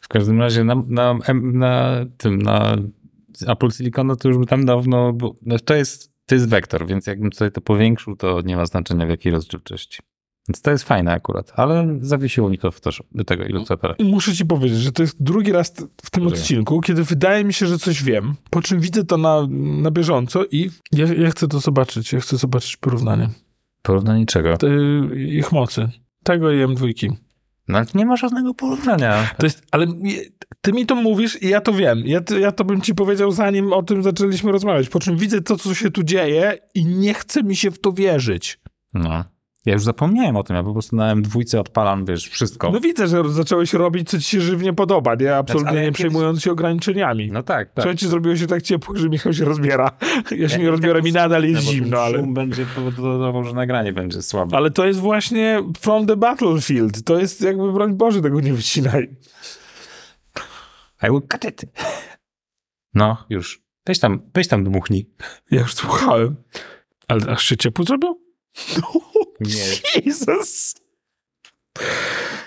W 0.00 0.08
każdym 0.08 0.40
razie 0.40 0.64
na, 0.64 0.74
na, 0.88 1.18
na 1.42 1.96
tym, 2.16 2.42
na 2.42 2.76
Apple 3.46 3.70
Silicon, 3.70 4.16
to 4.16 4.28
już 4.28 4.38
by 4.38 4.46
tam 4.46 4.64
dawno, 4.64 5.12
bo 5.12 5.34
no 5.42 5.58
to 5.58 5.74
jest, 5.74 6.12
to 6.26 6.34
jest 6.34 6.48
wektor, 6.48 6.86
więc 6.86 7.06
jakbym 7.06 7.32
sobie 7.32 7.50
to 7.50 7.60
powiększył, 7.60 8.16
to 8.16 8.40
nie 8.40 8.56
ma 8.56 8.66
znaczenia 8.66 9.06
w 9.06 9.08
jakiej 9.08 9.32
rozdzielczości. 9.32 9.98
Więc 10.48 10.62
to 10.62 10.70
jest 10.70 10.84
fajne 10.84 11.12
akurat, 11.12 11.52
ale 11.56 11.98
zawiesiło 12.00 12.48
mi 12.50 12.58
to 12.58 12.70
w 12.70 12.80
do 13.12 13.24
tego 13.24 13.44
Illustratora. 13.44 13.94
Muszę 14.00 14.34
ci 14.34 14.46
powiedzieć, 14.46 14.78
że 14.78 14.92
to 14.92 15.02
jest 15.02 15.22
drugi 15.22 15.52
raz 15.52 15.74
w 16.02 16.10
tym 16.10 16.24
Dobrze. 16.24 16.40
odcinku, 16.40 16.80
kiedy 16.80 17.04
wydaje 17.04 17.44
mi 17.44 17.52
się, 17.52 17.66
że 17.66 17.78
coś 17.78 18.02
wiem, 18.02 18.34
po 18.50 18.62
czym 18.62 18.80
widzę 18.80 19.04
to 19.04 19.16
na, 19.16 19.46
na 19.82 19.90
bieżąco 19.90 20.44
i 20.50 20.70
ja, 20.92 21.06
ja 21.14 21.30
chcę 21.30 21.48
to 21.48 21.60
zobaczyć. 21.60 22.12
Ja 22.12 22.20
chcę 22.20 22.36
zobaczyć 22.36 22.76
porównanie 22.76 23.28
Porównanie 23.82 24.26
czego? 24.26 24.54
ich 25.16 25.52
mocy. 25.52 25.88
Tego 26.24 26.52
i 26.52 26.56
M2. 26.66 27.12
No 27.68 27.78
ale 27.78 27.86
nie 27.94 28.06
ma 28.06 28.16
żadnego 28.16 28.54
porównania. 28.54 29.30
To 29.38 29.46
jest, 29.46 29.62
ale 29.70 29.86
ty 30.60 30.72
mi 30.72 30.86
to 30.86 30.94
mówisz 30.94 31.42
i 31.42 31.48
ja 31.48 31.60
to 31.60 31.72
wiem. 31.72 32.02
Ja, 32.06 32.20
ja 32.40 32.52
to 32.52 32.64
bym 32.64 32.80
ci 32.80 32.94
powiedział 32.94 33.32
zanim 33.32 33.72
o 33.72 33.82
tym 33.82 34.02
zaczęliśmy 34.02 34.52
rozmawiać. 34.52 34.88
Po 34.88 35.00
czym 35.00 35.16
widzę 35.16 35.40
to, 35.40 35.56
co 35.56 35.74
się 35.74 35.90
tu 35.90 36.02
dzieje 36.02 36.58
i 36.74 36.86
nie 36.86 37.14
chce 37.14 37.42
mi 37.42 37.56
się 37.56 37.70
w 37.70 37.80
to 37.80 37.92
wierzyć. 37.92 38.60
No. 38.94 39.24
Ja 39.66 39.72
już 39.72 39.82
zapomniałem 39.82 40.36
o 40.36 40.42
tym, 40.42 40.56
ja 40.56 40.62
po 40.62 40.72
prostu 40.72 40.96
na 40.96 41.16
M2 41.16 41.58
odpalam, 41.58 42.04
wiesz, 42.04 42.28
wszystko. 42.28 42.70
No 42.70 42.80
widzę, 42.80 43.08
że 43.08 43.28
zacząłeś 43.28 43.72
robić, 43.72 44.10
co 44.10 44.18
ci 44.18 44.24
się 44.24 44.40
żywnie 44.40 44.72
podoba, 44.72 45.14
nie? 45.14 45.36
Absolutnie 45.36 45.70
znaczy, 45.70 45.86
nie 45.86 45.92
przejmując 45.92 46.36
kiedyś... 46.36 46.44
się 46.44 46.52
ograniczeniami. 46.52 47.32
No 47.32 47.42
tak, 47.42 47.68
tak. 47.68 47.82
Słuchajcie, 47.82 48.08
zrobiło 48.08 48.36
się 48.36 48.46
tak 48.46 48.62
ciepło, 48.62 48.96
że 48.96 49.08
Michał 49.08 49.32
się 49.32 49.44
rozbiera. 49.44 49.90
Ja 50.30 50.48
się 50.48 50.56
ja 50.56 50.62
nie 50.62 50.70
rozbieram 50.70 51.06
i 51.06 51.12
nadal 51.12 51.44
jest 51.44 51.66
no, 51.66 51.72
zimno, 51.72 51.98
ale... 51.98 52.18
Szum 52.18 52.34
będzie 52.34 52.66
powodował, 52.74 53.44
że 53.44 53.52
nagranie 53.52 53.92
będzie 53.92 54.22
słabe. 54.22 54.56
Ale 54.56 54.70
to 54.70 54.86
jest 54.86 55.00
właśnie 55.00 55.62
from 55.80 56.06
the 56.06 56.16
battlefield. 56.16 57.04
To 57.04 57.18
jest 57.18 57.40
jakby, 57.40 57.72
broń 57.72 57.94
Boże, 57.94 58.20
tego 58.20 58.40
nie 58.40 58.52
wycinaj. 58.52 59.16
I 61.02 61.10
will 61.10 61.22
cut 61.28 61.44
it. 61.44 61.62
No, 62.94 63.24
już. 63.30 63.62
Weź 63.86 63.98
tam, 63.98 64.22
weź 64.34 64.48
tam 64.48 64.64
dmuchnij. 64.64 65.10
Ja 65.50 65.60
już 65.60 65.74
słuchałem. 65.74 66.36
Ale 67.08 67.26
aż 67.26 67.44
się 67.44 67.56
ciepło 67.56 67.84
zrobił? 67.84 68.20
No, 68.76 69.00
nie. 69.40 69.64
Jesus. 70.06 70.74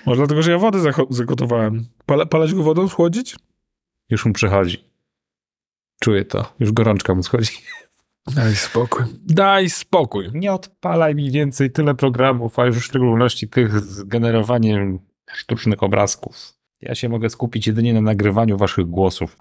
Może 0.06 0.17
dlatego, 0.17 0.41
że 0.41 0.51
ja 0.51 0.58
wodę 0.58 0.93
zagotowałem. 1.10 1.86
Pala, 2.06 2.25
palać 2.25 2.53
go 2.53 2.63
wodą, 2.63 2.88
schłodzić? 2.88 3.36
Już 4.10 4.25
mu 4.25 4.34
przechodzi. 4.34 4.84
Czuję 5.99 6.25
to. 6.25 6.53
Już 6.60 6.71
gorączka 6.71 7.15
mu 7.15 7.23
schodzi. 7.23 7.51
Daj 8.36 8.56
spokój. 8.56 9.06
Daj 9.25 9.69
spokój. 9.69 10.29
Nie 10.34 10.53
odpalaj 10.53 11.15
mi 11.15 11.32
więcej 11.32 11.71
tyle 11.71 11.95
programów, 11.95 12.60
a 12.60 12.65
już 12.65 12.77
w 12.77 12.86
szczególności 12.86 13.47
tych 13.47 13.79
z 13.79 14.03
generowaniem 14.03 14.99
sztucznych 15.34 15.84
obrazków. 15.84 16.53
Ja 16.82 16.95
się 16.95 17.10
mogę 17.10 17.29
skupić 17.29 17.67
jedynie 17.67 17.93
na 17.93 18.01
nagrywaniu 18.01 18.58
waszych 18.58 18.86
głosów. 18.86 19.38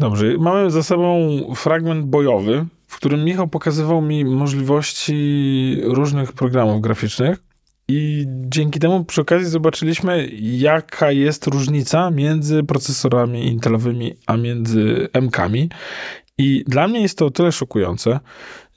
Dobrze, 0.00 0.38
mamy 0.38 0.70
za 0.70 0.82
sobą 0.82 1.28
fragment 1.54 2.06
bojowy, 2.06 2.66
w 2.86 2.96
którym 2.96 3.24
Michał 3.24 3.48
pokazywał 3.48 4.02
mi 4.02 4.24
możliwości 4.24 5.76
różnych 5.84 6.32
programów 6.32 6.80
graficznych. 6.80 7.38
I 7.88 8.26
dzięki 8.28 8.80
temu 8.80 9.04
przy 9.04 9.20
okazji 9.20 9.48
zobaczyliśmy, 9.48 10.28
jaka 10.40 11.12
jest 11.12 11.46
różnica 11.46 12.10
między 12.10 12.62
procesorami 12.62 13.46
intelowymi, 13.46 14.14
a 14.26 14.36
między 14.36 15.08
MK-ami. 15.22 15.70
I 16.38 16.64
dla 16.66 16.88
mnie 16.88 17.00
jest 17.00 17.18
to 17.18 17.26
o 17.26 17.30
tyle 17.30 17.52
szokujące, 17.52 18.20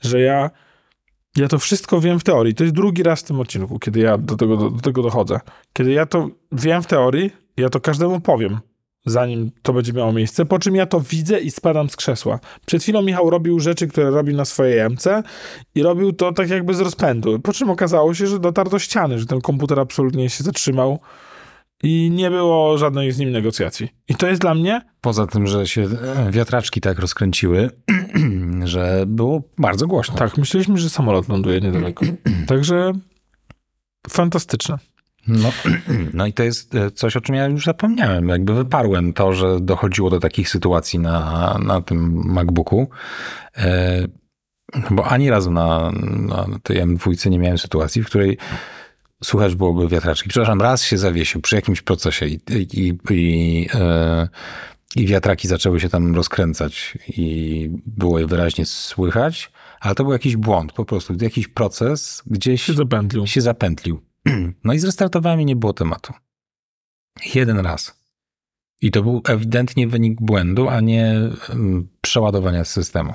że 0.00 0.20
ja, 0.20 0.50
ja 1.36 1.48
to 1.48 1.58
wszystko 1.58 2.00
wiem 2.00 2.20
w 2.20 2.24
teorii. 2.24 2.54
To 2.54 2.64
jest 2.64 2.76
drugi 2.76 3.02
raz 3.02 3.20
w 3.20 3.24
tym 3.24 3.40
odcinku, 3.40 3.78
kiedy 3.78 4.00
ja 4.00 4.18
do 4.18 4.36
tego, 4.36 4.56
do, 4.56 4.70
do 4.70 4.80
tego 4.80 5.02
dochodzę. 5.02 5.40
Kiedy 5.72 5.92
ja 5.92 6.06
to 6.06 6.28
wiem 6.52 6.82
w 6.82 6.86
teorii, 6.86 7.30
ja 7.56 7.68
to 7.68 7.80
każdemu 7.80 8.20
powiem 8.20 8.58
zanim 9.06 9.50
to 9.62 9.72
będzie 9.72 9.92
miało 9.92 10.12
miejsce, 10.12 10.44
po 10.44 10.58
czym 10.58 10.74
ja 10.74 10.86
to 10.86 11.00
widzę 11.00 11.40
i 11.40 11.50
spadam 11.50 11.90
z 11.90 11.96
krzesła. 11.96 12.38
Przed 12.66 12.82
chwilą 12.82 13.02
Michał 13.02 13.30
robił 13.30 13.60
rzeczy, 13.60 13.86
które 13.86 14.10
robił 14.10 14.36
na 14.36 14.44
swojej 14.44 14.78
jamce 14.78 15.22
i 15.74 15.82
robił 15.82 16.12
to 16.12 16.32
tak 16.32 16.50
jakby 16.50 16.74
z 16.74 16.80
rozpędu, 16.80 17.40
po 17.40 17.52
czym 17.52 17.70
okazało 17.70 18.14
się, 18.14 18.26
że 18.26 18.38
dotarł 18.38 18.70
do 18.70 18.78
ściany, 18.78 19.18
że 19.18 19.26
ten 19.26 19.40
komputer 19.40 19.80
absolutnie 19.80 20.30
się 20.30 20.44
zatrzymał 20.44 20.98
i 21.82 22.10
nie 22.10 22.30
było 22.30 22.78
żadnej 22.78 23.12
z 23.12 23.18
nim 23.18 23.30
negocjacji. 23.30 23.88
I 24.08 24.14
to 24.14 24.26
jest 24.26 24.40
dla 24.40 24.54
mnie... 24.54 24.80
Poza 25.00 25.26
tym, 25.26 25.46
że 25.46 25.66
się 25.66 25.82
e, 25.82 26.30
wiatraczki 26.30 26.80
tak 26.80 26.98
rozkręciły, 26.98 27.70
że 28.64 29.04
było 29.06 29.42
bardzo 29.58 29.86
głośno. 29.86 30.14
Tak, 30.14 30.38
myśleliśmy, 30.38 30.78
że 30.78 30.90
samolot 30.90 31.28
ląduje 31.28 31.60
niedaleko. 31.60 32.04
Także 32.48 32.92
fantastyczne. 34.08 34.78
No, 35.28 35.52
no 36.14 36.26
i 36.26 36.32
to 36.32 36.42
jest 36.42 36.74
e, 36.74 36.90
coś, 36.90 37.16
o 37.16 37.20
czym 37.20 37.34
ja 37.34 37.46
już 37.46 37.64
zapomniałem. 37.64 38.28
Jakby 38.28 38.54
wyparłem 38.54 39.12
to, 39.12 39.32
że 39.32 39.60
dochodziło 39.60 40.10
do 40.10 40.20
takich 40.20 40.48
sytuacji 40.48 40.98
na, 40.98 41.58
na 41.64 41.80
tym 41.80 42.22
MacBooku. 42.24 42.88
E, 43.56 44.08
bo 44.90 45.06
ani 45.06 45.30
razu 45.30 45.50
na, 45.50 45.92
na 46.02 46.46
tej 46.62 46.82
M2 46.82 47.30
nie 47.30 47.38
miałem 47.38 47.58
sytuacji, 47.58 48.02
w 48.02 48.06
której 48.06 48.38
słuchać 49.24 49.54
byłoby 49.54 49.88
wiatraczki. 49.88 50.28
Przepraszam, 50.28 50.62
raz 50.62 50.82
się 50.82 50.98
zawiesił 50.98 51.40
przy 51.40 51.56
jakimś 51.56 51.82
procesie 51.82 52.26
i, 52.26 52.40
i, 52.50 52.98
i, 53.10 53.68
e, 53.74 54.28
i 54.96 55.06
wiatraki 55.06 55.48
zaczęły 55.48 55.80
się 55.80 55.88
tam 55.88 56.14
rozkręcać 56.14 56.98
i 57.08 57.70
było 57.86 58.18
je 58.18 58.26
wyraźnie 58.26 58.66
słychać, 58.66 59.52
ale 59.80 59.94
to 59.94 60.04
był 60.04 60.12
jakiś 60.12 60.36
błąd 60.36 60.72
po 60.72 60.84
prostu. 60.84 61.14
Jakiś 61.20 61.48
proces 61.48 62.22
gdzieś 62.26 62.62
się 62.62 62.72
zapętlił. 62.72 63.26
Się 63.26 63.40
zapętlił. 63.40 64.00
No 64.64 64.72
i 64.72 64.78
zrestartowałem 64.78 65.40
i 65.40 65.44
nie 65.44 65.56
było 65.56 65.72
tematu. 65.72 66.12
Jeden 67.34 67.58
raz. 67.58 68.04
I 68.80 68.90
to 68.90 69.02
był 69.02 69.22
ewidentnie 69.28 69.88
wynik 69.88 70.20
błędu, 70.20 70.68
a 70.68 70.80
nie 70.80 71.20
mm, 71.50 71.88
przeładowania 72.00 72.64
systemu. 72.64 73.14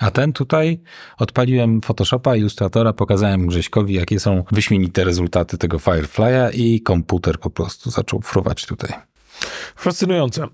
A 0.00 0.10
ten 0.10 0.32
tutaj 0.32 0.82
odpaliłem 1.18 1.80
Photoshopa, 1.80 2.36
Illustratora, 2.36 2.92
pokazałem 2.92 3.46
Grześkowi, 3.46 3.94
jakie 3.94 4.20
są 4.20 4.44
wyśmienite 4.52 5.04
rezultaty 5.04 5.58
tego 5.58 5.78
Firefly'a 5.78 6.50
i 6.54 6.80
komputer 6.80 7.40
po 7.40 7.50
prostu 7.50 7.90
zaczął 7.90 8.20
fruwać 8.20 8.66
tutaj. 8.66 8.90
Fascynujące. 9.76 10.42
E, 10.42 10.48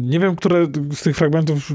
nie 0.00 0.20
wiem, 0.20 0.36
które 0.36 0.66
z 0.92 1.02
tych 1.02 1.16
fragmentów 1.16 1.72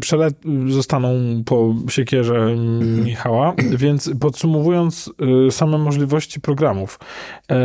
przele 0.00 0.30
zostaną 0.68 1.10
po 1.46 1.74
siekierze 1.88 2.56
Michała, 3.04 3.54
więc 3.70 4.10
podsumowując 4.20 5.10
e, 5.48 5.50
same 5.50 5.78
możliwości 5.78 6.40
programów. 6.40 6.98
E, 7.50 7.56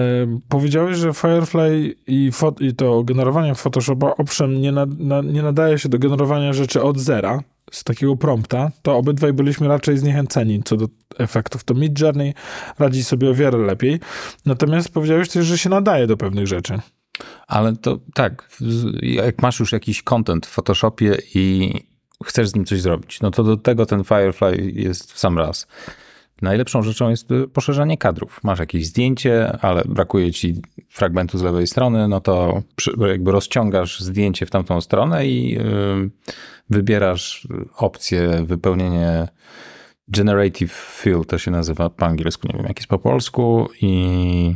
powiedziałeś, 0.50 0.98
że 0.98 1.14
Firefly 1.14 1.96
i, 2.08 2.32
i 2.60 2.76
to 2.76 3.04
generowanie 3.04 3.56
Photoshopa 3.56 4.14
owszem 4.18 4.62
nie, 4.62 4.72
na, 4.72 4.86
na, 4.98 5.22
nie 5.22 5.42
nadaje 5.42 5.80
się 5.80 5.90
do 5.90 6.00
generowania 6.00 6.54
rzeczy 6.54 6.82
od 6.82 7.00
zera, 7.00 7.40
z 7.72 7.84
takiego 7.84 8.16
prompta, 8.16 8.72
to 8.82 8.98
obydwaj 8.98 9.34
byliśmy 9.34 9.68
raczej 9.68 9.98
zniechęceni 9.98 10.64
co 10.64 10.78
do 10.78 10.88
efektów. 11.20 11.64
To 11.64 11.74
Mid 11.74 12.00
Journey 12.00 12.34
radzi 12.80 13.04
sobie 13.04 13.30
o 13.30 13.34
wiele 13.34 13.58
lepiej. 13.58 14.00
Natomiast 14.46 14.90
powiedziałeś 14.90 15.30
też, 15.30 15.46
że 15.46 15.58
się 15.58 15.70
nadaje 15.70 16.08
do 16.08 16.18
pewnych 16.18 16.48
rzeczy. 16.48 16.80
Ale 17.48 17.76
to 17.76 18.00
tak, 18.14 18.50
jak 19.02 19.42
masz 19.42 19.60
już 19.60 19.72
jakiś 19.72 20.04
content 20.04 20.46
w 20.46 20.50
Photoshopie 20.50 21.18
i 21.36 21.74
chcesz 22.26 22.48
z 22.48 22.56
nim 22.56 22.66
coś 22.66 22.82
zrobić, 22.82 23.22
no 23.22 23.32
to 23.32 23.44
do 23.44 23.58
tego 23.58 23.86
ten 23.86 24.04
Firefly 24.04 24.72
jest 24.76 25.14
w 25.14 25.20
sam 25.20 25.38
raz. 25.38 25.68
Najlepszą 26.42 26.84
rzeczą 26.84 27.10
jest 27.10 27.30
poszerzanie 27.54 27.98
kadrów. 27.98 28.40
Masz 28.44 28.60
jakieś 28.60 28.88
zdjęcie, 28.88 29.58
ale 29.62 29.84
brakuje 29.86 30.32
ci 30.32 30.62
fragmentu 30.90 31.38
z 31.38 31.42
lewej 31.42 31.68
strony, 31.68 32.08
no 32.08 32.22
to 32.22 32.62
jakby 33.08 33.32
rozciągasz 33.32 34.00
zdjęcie 34.00 34.46
w 34.46 34.50
tamtą 34.50 34.82
stronę 34.82 35.28
i 35.28 35.60
y, 35.60 35.62
wybierasz 36.70 37.48
opcję 37.76 38.44
wypełnienie 38.46 39.28
Generative 40.08 40.72
Fill, 40.72 41.26
to 41.26 41.38
się 41.38 41.52
nazywa 41.52 41.90
po 41.90 42.06
angielsku, 42.06 42.48
nie 42.48 42.58
wiem 42.58 42.68
jak 42.68 42.78
jest 42.78 42.90
po 42.90 43.00
polsku 43.00 43.70
i 43.82 44.56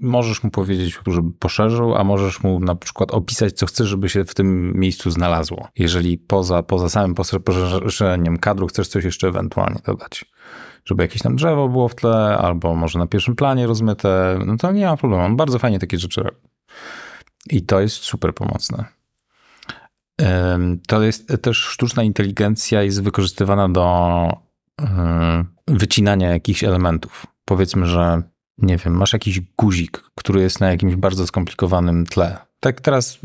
możesz 0.00 0.42
mu 0.42 0.50
powiedzieć, 0.50 0.98
żeby 1.06 1.30
poszerzył, 1.38 1.94
a 1.94 2.04
możesz 2.04 2.42
mu 2.42 2.60
na 2.60 2.74
przykład 2.74 3.10
opisać, 3.10 3.52
co 3.52 3.66
chcesz, 3.66 3.88
żeby 3.88 4.08
się 4.08 4.24
w 4.24 4.34
tym 4.34 4.72
miejscu 4.74 5.10
znalazło. 5.10 5.68
Jeżeli 5.76 6.18
poza, 6.18 6.62
poza 6.62 6.88
samym 6.88 7.14
poszerzeniem 7.14 8.38
kadru 8.38 8.66
chcesz 8.66 8.88
coś 8.88 9.04
jeszcze 9.04 9.28
ewentualnie 9.28 9.80
dodać. 9.86 10.24
Żeby 10.84 11.02
jakieś 11.02 11.22
tam 11.22 11.36
drzewo 11.36 11.68
było 11.68 11.88
w 11.88 11.94
tle, 11.94 12.38
albo 12.38 12.74
może 12.74 12.98
na 12.98 13.06
pierwszym 13.06 13.36
planie 13.36 13.66
rozmyte, 13.66 14.38
no 14.46 14.56
to 14.56 14.72
nie 14.72 14.86
ma 14.86 14.96
problemu. 14.96 15.24
On 15.24 15.36
bardzo 15.36 15.58
fajnie 15.58 15.78
takie 15.78 15.98
rzeczy 15.98 16.22
robi. 16.22 16.36
I 17.50 17.62
to 17.62 17.80
jest 17.80 17.96
super 17.96 18.34
pomocne. 18.34 18.84
To 20.86 21.02
jest 21.02 21.42
też 21.42 21.58
sztuczna 21.58 22.02
inteligencja 22.02 22.82
jest 22.82 23.02
wykorzystywana 23.02 23.68
do 23.68 24.28
wycinania 25.66 26.28
jakichś 26.28 26.64
elementów. 26.64 27.26
Powiedzmy, 27.44 27.86
że 27.86 28.22
nie 28.58 28.76
wiem, 28.76 28.96
masz 28.96 29.12
jakiś 29.12 29.40
guzik, 29.58 30.02
który 30.14 30.40
jest 30.40 30.60
na 30.60 30.70
jakimś 30.70 30.96
bardzo 30.96 31.26
skomplikowanym 31.26 32.06
tle. 32.06 32.38
Tak 32.60 32.80
teraz 32.80 33.18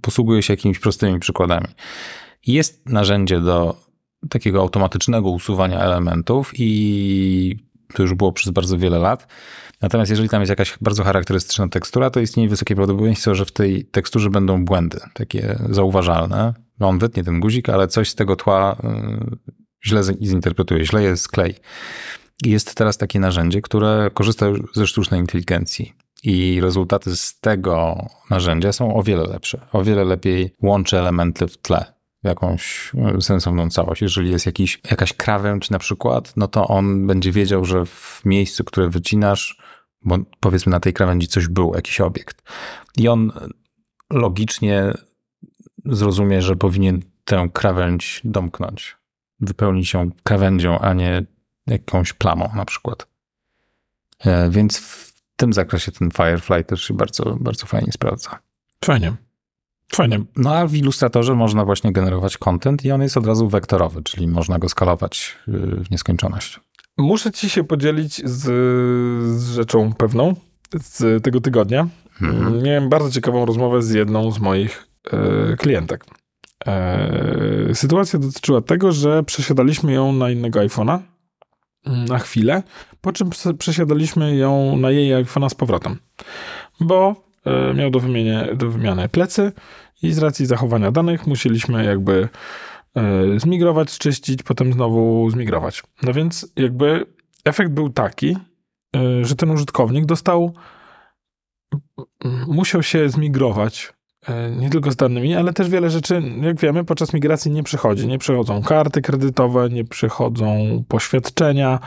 posługuję 0.00 0.42
się 0.42 0.52
jakimiś 0.52 0.78
prostymi 0.78 1.20
przykładami. 1.20 1.66
Jest 2.46 2.88
narzędzie 2.88 3.40
do 3.40 3.76
takiego 4.30 4.60
automatycznego 4.60 5.30
usuwania 5.30 5.80
elementów 5.80 6.52
i 6.54 7.58
to 7.94 8.02
już 8.02 8.14
było 8.14 8.32
przez 8.32 8.52
bardzo 8.52 8.78
wiele 8.78 8.98
lat. 8.98 9.26
Natomiast 9.82 10.10
jeżeli 10.10 10.28
tam 10.28 10.40
jest 10.40 10.50
jakaś 10.50 10.78
bardzo 10.80 11.04
charakterystyczna 11.04 11.68
tekstura, 11.68 12.10
to 12.10 12.20
istnieje 12.20 12.48
wysokie 12.48 12.74
prawdopodobieństwo, 12.76 13.34
że 13.34 13.44
w 13.44 13.52
tej 13.52 13.84
teksturze 13.84 14.30
będą 14.30 14.64
błędy, 14.64 15.00
takie 15.14 15.58
zauważalne. 15.70 16.54
No 16.80 16.88
on 16.88 16.98
wytnie 16.98 17.24
ten 17.24 17.40
guzik, 17.40 17.68
ale 17.68 17.88
coś 17.88 18.08
z 18.08 18.14
tego 18.14 18.36
tła 18.36 18.76
y, 18.84 19.86
źle 19.86 20.02
zinterpretuje, 20.22 20.84
źle 20.84 21.02
jest 21.02 21.28
klej. 21.28 21.54
Jest 22.42 22.74
teraz 22.74 22.98
takie 22.98 23.20
narzędzie, 23.20 23.62
które 23.62 24.10
korzysta 24.14 24.46
ze 24.74 24.86
sztucznej 24.86 25.20
inteligencji. 25.20 25.92
I 26.22 26.60
rezultaty 26.60 27.16
z 27.16 27.40
tego 27.40 28.06
narzędzia 28.30 28.72
są 28.72 28.94
o 28.94 29.02
wiele 29.02 29.24
lepsze. 29.26 29.60
O 29.72 29.84
wiele 29.84 30.04
lepiej 30.04 30.54
łączy 30.62 30.98
elementy 30.98 31.48
w 31.48 31.58
tle. 31.58 31.94
jakąś 32.22 32.92
e, 32.94 33.20
sensowną 33.20 33.70
całość. 33.70 34.02
Jeżeli 34.02 34.30
jest 34.30 34.46
jakiś, 34.46 34.80
jakaś 34.90 35.12
krawędź 35.12 35.70
na 35.70 35.78
przykład, 35.78 36.32
no 36.36 36.48
to 36.48 36.68
on 36.68 37.06
będzie 37.06 37.32
wiedział, 37.32 37.64
że 37.64 37.86
w 37.86 38.22
miejscu, 38.24 38.64
które 38.64 38.88
wycinasz, 38.88 39.58
bo 40.02 40.18
powiedzmy 40.40 40.70
na 40.70 40.80
tej 40.80 40.92
krawędzi 40.92 41.28
coś 41.28 41.48
był, 41.48 41.74
jakiś 41.74 42.00
obiekt. 42.00 42.42
I 42.96 43.08
on 43.08 43.32
logicznie 44.12 44.92
zrozumie, 45.84 46.42
że 46.42 46.56
powinien 46.56 47.02
tę 47.24 47.48
krawędź 47.52 48.20
domknąć, 48.24 48.96
wypełnić 49.40 49.94
ją 49.94 50.10
krawędzią, 50.22 50.78
a 50.78 50.92
nie 50.92 51.26
jakąś 51.66 52.12
plamą 52.12 52.50
na 52.54 52.64
przykład. 52.64 53.06
E, 54.18 54.50
więc 54.50 54.78
w 54.78 55.14
tym 55.36 55.52
zakresie 55.52 55.92
ten 55.92 56.10
Firefly 56.10 56.64
też 56.64 56.82
się 56.82 56.94
bardzo, 56.94 57.36
bardzo 57.40 57.66
fajnie 57.66 57.92
sprawdza. 57.92 58.38
Fajnie. 58.84 59.12
Fajnie. 59.92 60.20
No 60.36 60.56
a 60.56 60.66
w 60.66 60.74
Illustratorze 60.74 61.34
można 61.34 61.64
właśnie 61.64 61.92
generować 61.92 62.38
content 62.38 62.84
i 62.84 62.92
on 62.92 63.02
jest 63.02 63.16
od 63.16 63.26
razu 63.26 63.48
wektorowy, 63.48 64.02
czyli 64.02 64.28
można 64.28 64.58
go 64.58 64.68
skalować 64.68 65.38
y, 65.48 65.52
w 65.84 65.90
nieskończoność. 65.90 66.60
Muszę 66.98 67.32
ci 67.32 67.50
się 67.50 67.64
podzielić 67.64 68.28
z, 68.28 68.42
z 69.38 69.50
rzeczą 69.50 69.92
pewną 69.92 70.34
z 70.74 71.24
tego 71.24 71.40
tygodnia. 71.40 71.88
Mhm. 72.22 72.62
Miałem 72.62 72.88
bardzo 72.88 73.10
ciekawą 73.10 73.46
rozmowę 73.46 73.82
z 73.82 73.90
jedną 73.90 74.30
z 74.30 74.38
moich 74.38 74.86
e, 75.12 75.56
klientek. 75.56 76.04
E, 76.66 77.74
sytuacja 77.74 78.18
dotyczyła 78.18 78.60
tego, 78.60 78.92
że 78.92 79.22
przesiadaliśmy 79.22 79.92
ją 79.92 80.12
na 80.12 80.30
innego 80.30 80.60
iPhone'a 80.60 80.98
na 81.86 82.18
chwilę, 82.18 82.62
po 83.00 83.12
czym 83.12 83.30
przesiadaliśmy 83.58 84.36
ją 84.36 84.76
na 84.76 84.90
jej 84.90 85.24
iPhone'a 85.24 85.48
z 85.48 85.54
powrotem, 85.54 85.98
bo 86.80 87.16
e, 87.44 87.74
miał 87.74 87.90
do, 87.90 88.00
wymienie, 88.00 88.48
do 88.54 88.70
wymiany 88.70 89.08
plecy 89.08 89.52
i 90.02 90.12
z 90.12 90.18
racji 90.18 90.46
zachowania 90.46 90.90
danych 90.90 91.26
musieliśmy 91.26 91.84
jakby 91.84 92.28
e, 92.96 93.40
zmigrować, 93.40 93.98
czyścić, 93.98 94.42
potem 94.42 94.72
znowu 94.72 95.30
zmigrować. 95.30 95.82
No 96.02 96.12
więc 96.12 96.52
jakby 96.56 97.06
efekt 97.44 97.70
był 97.70 97.90
taki, 97.90 98.36
e, 98.96 99.24
że 99.24 99.34
ten 99.34 99.50
użytkownik 99.50 100.06
dostał, 100.06 100.54
musiał 102.46 102.82
się 102.82 103.08
zmigrować 103.08 103.92
nie 104.56 104.70
tylko 104.70 104.90
z 104.90 104.96
danymi, 104.96 105.34
ale 105.34 105.52
też 105.52 105.68
wiele 105.68 105.90
rzeczy, 105.90 106.22
jak 106.40 106.60
wiemy, 106.60 106.84
podczas 106.84 107.12
migracji 107.12 107.50
nie 107.50 107.62
przychodzi. 107.62 108.06
Nie 108.06 108.18
przychodzą 108.18 108.62
karty 108.62 109.02
kredytowe, 109.02 109.68
nie 109.70 109.84
przychodzą 109.84 110.84
poświadczenia, 110.88 111.78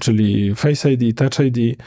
czyli 0.00 0.54
Face 0.54 0.92
ID, 0.92 1.18
Touch 1.18 1.40
ID, 1.46 1.78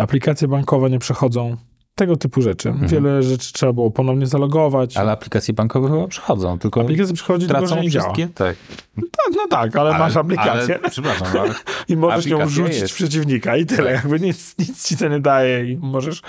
aplikacje 0.00 0.48
bankowe 0.48 0.90
nie 0.90 0.98
przychodzą. 0.98 1.56
Tego 1.94 2.16
typu 2.16 2.42
rzeczy. 2.42 2.68
Mhm. 2.68 2.88
Wiele 2.88 3.22
rzeczy 3.22 3.52
trzeba 3.52 3.72
było 3.72 3.90
ponownie 3.90 4.26
zalogować. 4.26 4.96
Ale 4.96 5.12
aplikacje 5.12 5.54
bankowe 5.54 5.88
chyba 5.88 6.08
przychodzą, 6.08 6.58
tylko 6.58 6.80
Aplikacje 6.80 7.14
przychodzi, 7.14 7.46
tracą 7.46 7.66
tylko, 7.66 7.76
że 7.76 7.82
nie 7.82 7.90
wszystkie? 7.90 8.16
Działa. 8.22 8.32
Tak. 8.34 8.56
No, 8.96 9.02
no 9.36 9.46
tak, 9.50 9.76
ale, 9.76 9.90
ale 9.90 9.98
masz 9.98 10.16
aplikację. 10.16 10.78
Ale, 10.80 10.90
przepraszam, 10.90 11.28
ale 11.40 11.54
I 11.88 11.96
możesz 11.96 12.26
ją 12.26 12.46
wrzucić 12.46 12.80
jest. 12.80 12.94
przeciwnika 12.94 13.56
i 13.56 13.66
tyle. 13.66 13.94
Tak. 13.94 14.02
Jakby 14.02 14.20
nic, 14.20 14.58
nic 14.58 14.88
ci 14.88 14.96
to 14.96 15.08
nie 15.08 15.20
daje 15.20 15.72
i 15.72 15.76
możesz 15.76 16.22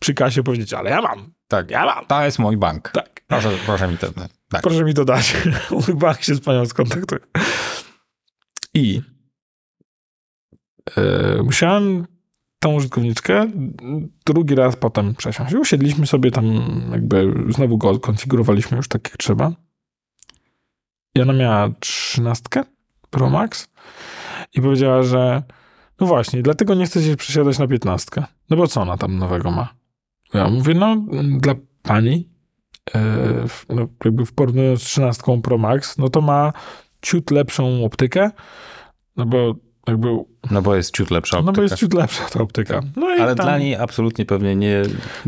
przy 0.00 0.14
kasie 0.14 0.42
powiedzieć, 0.42 0.74
ale 0.74 0.90
ja 0.90 1.02
mam. 1.02 1.39
Tak, 1.50 1.70
ja 1.70 1.84
mam. 1.84 2.06
To 2.06 2.24
jest 2.24 2.38
mój 2.38 2.56
bank. 2.56 2.90
Tak. 2.90 3.20
Proszę, 3.26 3.50
proszę 3.66 3.88
mi 3.88 3.98
to 3.98 4.12
tak. 4.50 4.62
Proszę 4.62 4.84
mi 4.84 4.94
to 4.94 5.04
dać. 5.04 5.36
mój 5.88 5.96
bank 5.96 6.22
się 6.22 6.34
z 6.34 6.40
panią 6.40 6.66
skontaktuje. 6.66 7.20
I 8.74 9.02
yy, 10.96 11.42
musiałem 11.44 12.06
tą 12.58 12.74
użytkowniczkę 12.74 13.46
drugi 14.26 14.54
raz 14.54 14.76
potem 14.76 15.14
przesiąść. 15.14 15.54
Usiedliśmy 15.54 16.06
sobie 16.06 16.30
tam, 16.30 16.44
jakby 16.92 17.34
znowu 17.48 17.78
go 17.78 18.00
konfigurowaliśmy 18.00 18.76
już 18.76 18.88
tak 18.88 19.04
jak 19.04 19.16
trzeba. 19.16 19.52
I 21.14 21.20
ona 21.22 21.32
miała 21.32 21.68
trzynastkę 21.80 22.64
Pro 23.10 23.30
Max 23.30 23.68
i 24.54 24.60
powiedziała, 24.60 25.02
że 25.02 25.42
no 26.00 26.06
właśnie, 26.06 26.42
dlatego 26.42 26.74
nie 26.74 26.86
chce 26.86 27.02
się 27.02 27.16
przesiadać 27.16 27.58
na 27.58 27.66
piętnastkę. 27.66 28.24
No 28.50 28.56
bo 28.56 28.66
co 28.66 28.80
ona 28.80 28.96
tam 28.96 29.18
nowego 29.18 29.50
ma? 29.50 29.79
Ja 30.34 30.50
mówię, 30.50 30.74
no 30.74 30.96
dla 31.38 31.54
pani, 31.82 32.28
yy, 32.94 33.00
no, 33.68 33.88
jakby 34.04 34.26
w 34.26 34.32
porównaniu 34.32 34.76
z 34.76 34.82
trzynastką 34.82 35.42
Pro 35.42 35.58
Max, 35.58 35.98
no 35.98 36.08
to 36.08 36.20
ma 36.20 36.52
ciut 37.02 37.30
lepszą 37.30 37.84
optykę, 37.84 38.30
no 39.16 39.26
bo 39.26 39.54
jakby... 39.88 40.08
No 40.50 40.62
bo 40.62 40.74
jest 40.74 40.96
ciut 40.96 41.10
lepsza 41.10 41.38
optyka. 41.38 41.52
No 41.52 41.56
bo 41.56 41.62
jest 41.62 41.74
ciut 41.74 41.94
lepsza 41.94 42.24
ta 42.24 42.40
optyka. 42.40 42.80
No 42.96 43.06
Ale 43.06 43.34
tam... 43.34 43.46
dla 43.46 43.58
niej 43.58 43.76
absolutnie 43.76 44.26
pewnie 44.26 44.56
nie... 44.56 44.82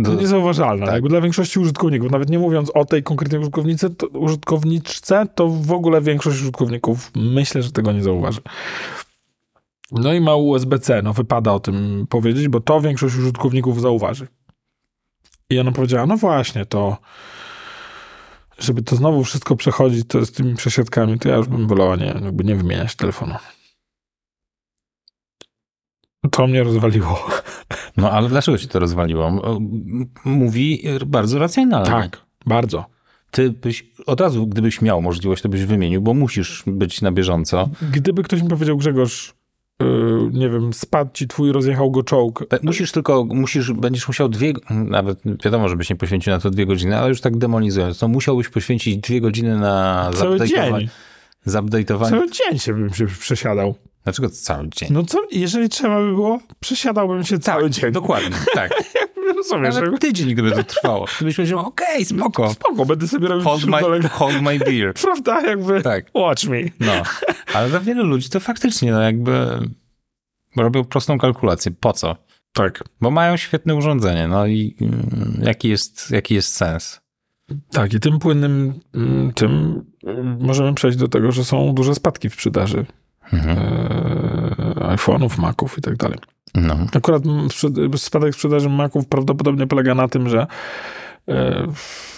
To 0.05 0.15
niezauważalne. 0.15 0.87
Tak. 0.87 0.95
Jakby 0.95 1.09
dla 1.09 1.21
większości 1.21 1.59
użytkowników, 1.59 2.11
nawet 2.11 2.31
nie 2.31 2.39
mówiąc 2.39 2.71
o 2.71 2.85
tej 2.85 3.03
konkretnej 3.03 3.41
użytkownicy, 3.41 3.91
to, 3.91 4.07
użytkowniczce, 4.07 5.27
to 5.35 5.49
w 5.49 5.73
ogóle 5.73 6.01
większość 6.01 6.41
użytkowników 6.41 7.11
myślę, 7.15 7.63
że 7.63 7.73
tego 7.73 7.93
nie 7.93 8.03
zauważy. 8.03 8.41
No 9.93 10.15
i 10.15 10.21
ma 10.21 10.35
USB-C, 10.35 11.03
no 11.03 11.13
wypada 11.13 11.53
o 11.53 11.61
tym 11.61 12.07
powiedzieć, 12.09 12.49
bo 12.49 12.61
to 12.61 12.81
większość 12.81 13.17
użytkowników 13.17 13.81
zauważy. 13.81 14.27
I 15.55 15.59
ona 15.59 15.73
powiedziała, 15.73 16.07
no 16.07 16.17
właśnie, 16.17 16.67
to 16.67 16.97
żeby 18.59 18.83
to 18.83 18.97
znowu 18.97 19.25
wszystko 19.25 19.57
przechodzić 19.57 20.09
to 20.09 20.27
z 20.27 20.33
tymi 20.33 20.55
przesiadkami, 20.55 21.19
to 21.19 21.29
ja 21.29 21.37
już 21.37 21.49
bym 21.49 21.67
wolała 21.67 21.97
nie, 21.97 22.07
jakby 22.07 22.45
nie 22.45 22.55
wymieniać 22.57 22.97
telefonu. 22.97 23.35
To 26.31 26.47
mnie 26.47 26.63
rozwaliło. 26.63 27.27
No 27.97 28.11
ale 28.11 28.29
dlaczego 28.29 28.59
ci 28.59 28.69
to 28.69 28.79
rozwaliło? 28.79 29.33
Mówi 30.25 30.83
bardzo 31.07 31.39
racjonalnie. 31.39 31.91
Tak, 31.91 32.21
bardzo. 32.47 32.85
Ty 33.31 33.51
byś 33.51 33.87
od 34.07 34.21
razu, 34.21 34.47
gdybyś 34.47 34.83
miał 34.83 35.03
możliwość, 35.03 35.43
to 35.43 35.49
byś 35.49 35.65
wymienił, 35.65 36.03
bo 36.03 36.15
musisz 36.15 36.63
być 36.67 37.03
na 37.03 37.13
bieżąco. 37.13 37.69
Gdyby 37.93 38.23
ktoś 38.23 38.43
mi 38.43 38.49
powiedział, 38.49 38.77
Grzegorz, 38.77 39.35
nie 40.33 40.51
wiem, 40.51 40.73
spadł 40.73 41.11
ci 41.15 41.29
twój, 41.29 41.53
rozjechał 41.53 41.91
go 41.91 42.03
czołg. 42.03 42.45
Musisz 42.63 42.93
tylko, 42.93 43.25
musisz, 43.25 43.73
będziesz 43.73 44.09
musiał 44.09 44.29
dwie, 44.29 44.53
nawet 44.71 45.19
wiadomo, 45.45 45.69
żebyś 45.69 45.91
nie 45.91 45.97
poświęcił 45.97 46.33
na 46.33 46.39
to 46.39 46.51
dwie 46.51 46.67
godziny, 46.67 46.99
ale 46.99 47.09
już 47.09 47.21
tak 47.21 47.37
demonizując, 47.37 47.99
to 47.99 48.09
musiałbyś 48.09 48.49
poświęcić 48.49 48.97
dwie 48.97 49.21
godziny 49.21 49.59
na 49.59 50.11
Cały 50.15 50.47
dzień. 50.47 50.89
Zupdate'owanie. 51.47 52.11
Cały 52.11 52.31
dzień 52.31 52.59
się 52.59 52.75
bym 52.75 52.95
się 52.95 53.07
przesiadał. 53.07 53.75
Dlaczego 54.05 54.31
cały 54.31 54.69
dzień? 54.69 54.89
No 54.93 55.05
co, 55.05 55.19
jeżeli 55.31 55.69
trzeba 55.69 56.01
by 56.01 56.07
było, 56.07 56.41
przesiadałbym 56.61 57.25
się 57.25 57.39
cały 57.39 57.63
tak, 57.63 57.73
dzień. 57.73 57.93
Dokładnie, 57.93 58.37
tak. 58.55 58.71
Rozumiesz? 59.37 59.75
Nawet 59.75 60.01
tydzień, 60.01 60.33
gdyby 60.33 60.53
to 60.53 60.65
trwało. 60.65 61.07
Gdybyś 61.17 61.37
powiedział, 61.37 61.59
okej, 61.59 61.87
okay, 61.95 62.05
spoko. 62.05 62.51
Spoko, 62.51 62.87
będę 62.87 63.09
sobie 63.09 63.29
robił 63.29 63.45
hold 63.45 63.67
my, 63.67 64.09
hold 64.09 64.43
my 64.43 64.59
beer. 64.59 64.95
Prawda? 65.03 65.41
Jakby 65.41 65.83
tak. 65.83 66.07
watch 66.15 66.45
me. 66.45 66.59
No, 66.81 66.93
ale 67.55 67.69
dla 67.69 67.81
wielu 67.81 68.05
ludzi 68.05 68.31
to 68.31 68.41
faktycznie, 68.41 68.93
no 68.93 69.03
jakby 69.03 69.59
robią 70.57 70.85
prostą 70.85 71.19
kalkulację. 71.19 71.73
Po 71.81 71.93
co? 71.93 72.17
Tak. 72.53 72.85
Bo 73.01 73.11
mają 73.11 73.37
świetne 73.37 73.75
urządzenie, 73.75 74.29
no 74.29 74.47
i 74.47 74.77
mm, 74.81 75.41
jaki 75.43 75.69
jest, 75.69 76.11
jaki 76.11 76.35
jest 76.35 76.55
sens? 76.55 77.01
Tak, 77.71 77.95
i 77.95 78.01
tym 78.01 78.19
płynnym 78.19 78.81
mm, 78.95 79.33
tym 79.33 79.85
mm, 80.05 80.39
możemy 80.41 80.75
przejść 80.75 80.99
do 80.99 81.09
tego, 81.09 81.33
że 81.33 81.45
są 81.45 81.75
duże 81.75 81.95
spadki 81.95 82.29
w 82.29 82.35
sprzedaży 82.35 82.87
mhm. 83.33 83.59
e, 83.59 84.97
iPhone'ów, 84.97 85.39
Maców 85.39 85.79
i 85.79 85.83
tak 85.83 85.97
dalej. 85.97 86.19
No. 86.55 86.77
Akurat 86.97 87.23
spadek 87.97 88.35
sprzedaży 88.35 88.69
Maców 88.69 89.07
prawdopodobnie 89.07 89.67
polega 89.67 89.95
na 89.95 90.09
tym, 90.09 90.29
że 90.29 90.47
e, 91.29 91.67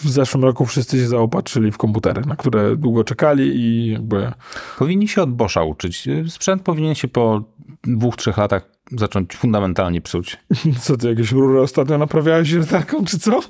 w 0.01 0.09
zeszłym 0.09 0.45
roku 0.45 0.67
wszyscy 0.67 0.99
się 0.99 1.07
zaopatrzyli 1.07 1.73
w 1.73 1.79
komputery, 1.79 2.23
na 2.27 2.37
które 2.37 2.77
długo 2.77 3.05
czekali 3.05 3.57
i 3.57 3.93
jakby... 3.93 4.33
Powinni 4.79 5.09
się 5.09 5.23
od 5.23 5.35
Boscha 5.35 5.63
uczyć. 5.63 6.09
Sprzęt 6.29 6.63
powinien 6.63 6.95
się 6.95 7.09
po 7.09 7.45
dwóch, 7.83 8.17
trzech 8.17 8.37
latach 8.37 8.75
zacząć 8.93 9.37
fundamentalnie 9.37 10.01
psuć. 10.01 10.37
Co, 10.83 10.97
ty 10.97 11.09
jakieś 11.09 11.33
rury 11.33 11.61
ostatnio 11.61 11.99
naprawiałeś 11.99 12.55
wiertarką, 12.55 13.05
czy 13.05 13.19
co? 13.19 13.41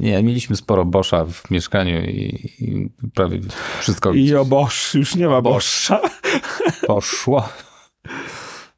Nie, 0.00 0.22
mieliśmy 0.22 0.56
sporo 0.56 0.84
Boscha 0.84 1.24
w 1.24 1.50
mieszkaniu 1.50 2.00
i, 2.00 2.50
i 2.58 2.90
prawie 3.14 3.40
wszystko... 3.80 4.12
I 4.12 4.34
o 4.34 4.44
Bosch, 4.44 4.94
już 4.94 5.14
nie 5.14 5.28
ma 5.28 5.42
Boscha. 5.42 6.00
Poszło. 6.86 7.48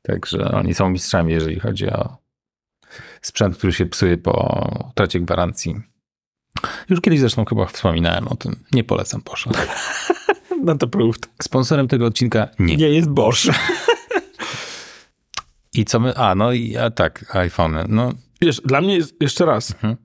Także 0.02 0.50
oni 0.50 0.74
są 0.74 0.90
mistrzami, 0.90 1.32
jeżeli 1.32 1.60
chodzi 1.60 1.90
o 1.90 2.16
sprzęt, 3.22 3.56
który 3.58 3.72
się 3.72 3.86
psuje 3.86 4.18
po 4.18 4.64
utracie 4.90 5.20
gwarancji. 5.20 5.74
Już 6.88 7.00
kiedyś 7.00 7.20
zresztą 7.20 7.44
chyba 7.44 7.66
wspominałem 7.66 8.28
o 8.28 8.36
tym. 8.36 8.64
Nie 8.72 8.84
polecam 8.84 9.22
Boscha. 9.24 9.50
No 10.62 10.78
to 10.78 10.88
proved. 10.88 11.28
Sponsorem 11.42 11.88
tego 11.88 12.06
odcinka 12.06 12.48
nie. 12.58 12.76
Nie 12.76 12.88
jest 12.88 13.08
Bosch. 13.08 13.40
I 15.74 15.84
co 15.84 16.00
my... 16.00 16.16
A, 16.16 16.34
no 16.34 16.52
i 16.52 16.76
a 16.76 16.90
tak, 16.90 17.36
iPhone. 17.36 17.76
No. 17.88 18.12
Wiesz, 18.40 18.60
dla 18.64 18.80
mnie 18.80 18.96
jest, 18.96 19.14
jeszcze 19.20 19.44
raz, 19.44 19.70
mhm. 19.70 19.96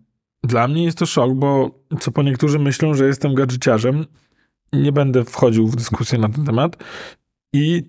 Dla 0.44 0.68
mnie 0.68 0.84
jest 0.84 0.98
to 0.98 1.06
szok, 1.06 1.34
bo 1.34 1.80
co 2.00 2.12
po 2.12 2.24
niektórzy 2.24 2.60
myślą, 2.60 2.94
że 2.94 3.08
jestem 3.08 3.36
gadżeciarzem. 3.36 4.06
Nie 4.74 4.92
będę 4.92 5.26
wchodził 5.26 5.68
w 5.68 5.76
dyskusję 5.76 6.20
na 6.20 6.30
ten 6.30 6.46
temat. 6.46 6.84
I 7.54 7.84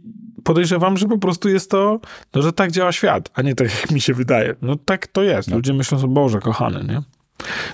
podejrzewam, 0.44 0.96
że 0.96 1.08
po 1.08 1.18
prostu 1.18 1.48
jest 1.48 1.70
to, 1.70 2.00
no, 2.34 2.42
że 2.42 2.52
tak 2.52 2.72
działa 2.72 2.92
świat, 2.92 3.30
a 3.34 3.42
nie 3.42 3.54
tak 3.54 3.80
jak 3.80 3.90
mi 3.90 4.00
się 4.00 4.14
wydaje. 4.14 4.54
No 4.62 4.76
tak 4.76 5.06
to 5.06 5.22
jest. 5.22 5.48
No. 5.48 5.56
Ludzie 5.56 5.72
myślą 5.72 5.98
sobie, 5.98 6.14
Boże, 6.14 6.40
kochany, 6.40 6.84
nie? 6.84 7.02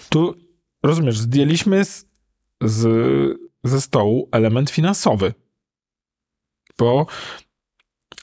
Tu, 0.08 0.34
rozumiesz, 0.82 1.18
zdjęliśmy 1.18 1.84
z, 1.84 2.06
z, 2.62 2.88
ze 3.64 3.80
stołu 3.80 4.28
element 4.32 4.70
finansowy. 4.70 5.34
Bo, 6.78 7.06